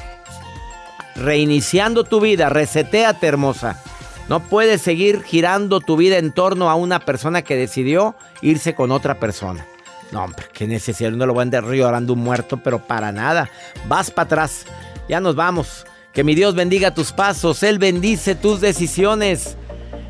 reiniciando 1.17 2.05
tu 2.05 2.21
vida, 2.21 2.49
reseteate, 2.49 3.27
hermosa. 3.27 3.81
No 4.29 4.41
puedes 4.41 4.81
seguir 4.81 5.23
girando 5.23 5.81
tu 5.81 5.97
vida 5.97 6.17
en 6.17 6.33
torno 6.33 6.71
a 6.71 6.75
una 6.75 7.01
persona 7.01 7.43
que 7.43 7.57
decidió 7.57 8.17
irse 8.41 8.75
con 8.75 8.91
otra 8.91 9.21
persona. 9.21 9.67
No, 10.13 10.25
hombre, 10.25 10.47
qué 10.53 10.67
necesidad. 10.67 11.11
No 11.11 11.27
lo 11.27 11.35
voy 11.35 11.41
a 11.41 11.43
andar 11.43 11.65
llorando 11.65 12.13
un 12.13 12.21
muerto, 12.21 12.57
pero 12.63 12.79
para 12.79 13.13
nada. 13.13 13.51
Vas 13.87 14.11
para 14.11 14.27
atrás. 14.27 14.65
Ya 15.09 15.21
nos 15.21 15.35
vamos. 15.35 15.87
Que 16.13 16.25
mi 16.25 16.35
Dios 16.35 16.55
bendiga 16.55 16.95
tus 16.95 17.13
pasos. 17.13 17.63
Él 17.63 17.79
bendice 17.79 18.35
tus 18.35 18.61
decisiones. 18.61 19.57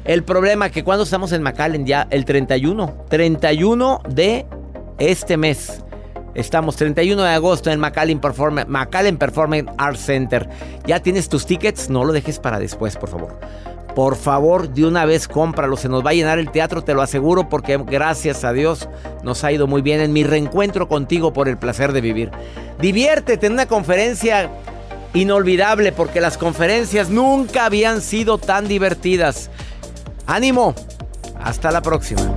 El 0.04 0.22
problema 0.22 0.70
que 0.70 0.84
cuando 0.84 1.04
estamos 1.04 1.32
en 1.32 1.42
McAllen 1.42 1.86
ya 1.86 2.06
el 2.10 2.24
31, 2.24 3.06
31 3.08 4.02
de 4.08 4.46
este 4.98 5.36
mes. 5.36 5.83
Estamos 6.34 6.76
31 6.76 7.22
de 7.22 7.30
agosto 7.30 7.70
en 7.70 7.78
McAllen, 7.80 8.20
Perform- 8.20 8.66
McAllen 8.66 9.16
Performing 9.18 9.66
Arts 9.78 10.00
Center. 10.00 10.48
¿Ya 10.86 11.00
tienes 11.00 11.28
tus 11.28 11.46
tickets? 11.46 11.88
No 11.90 12.04
lo 12.04 12.12
dejes 12.12 12.38
para 12.38 12.58
después, 12.58 12.96
por 12.96 13.08
favor. 13.08 13.38
Por 13.94 14.16
favor, 14.16 14.68
de 14.68 14.84
una 14.84 15.04
vez 15.04 15.28
cómpralo. 15.28 15.76
Se 15.76 15.88
nos 15.88 16.04
va 16.04 16.10
a 16.10 16.14
llenar 16.14 16.40
el 16.40 16.50
teatro, 16.50 16.82
te 16.82 16.94
lo 16.94 17.02
aseguro, 17.02 17.48
porque 17.48 17.76
gracias 17.78 18.42
a 18.42 18.52
Dios 18.52 18.88
nos 19.22 19.44
ha 19.44 19.52
ido 19.52 19.68
muy 19.68 19.82
bien 19.82 20.00
en 20.00 20.12
mi 20.12 20.24
reencuentro 20.24 20.88
contigo 20.88 21.32
por 21.32 21.48
el 21.48 21.56
placer 21.58 21.92
de 21.92 22.00
vivir. 22.00 22.32
Diviértete 22.80 23.46
en 23.46 23.52
una 23.52 23.66
conferencia 23.66 24.50
inolvidable, 25.14 25.92
porque 25.92 26.20
las 26.20 26.36
conferencias 26.36 27.08
nunca 27.08 27.66
habían 27.66 28.00
sido 28.00 28.38
tan 28.38 28.66
divertidas. 28.66 29.48
¡Ánimo! 30.26 30.74
Hasta 31.40 31.70
la 31.70 31.80
próxima. 31.80 32.36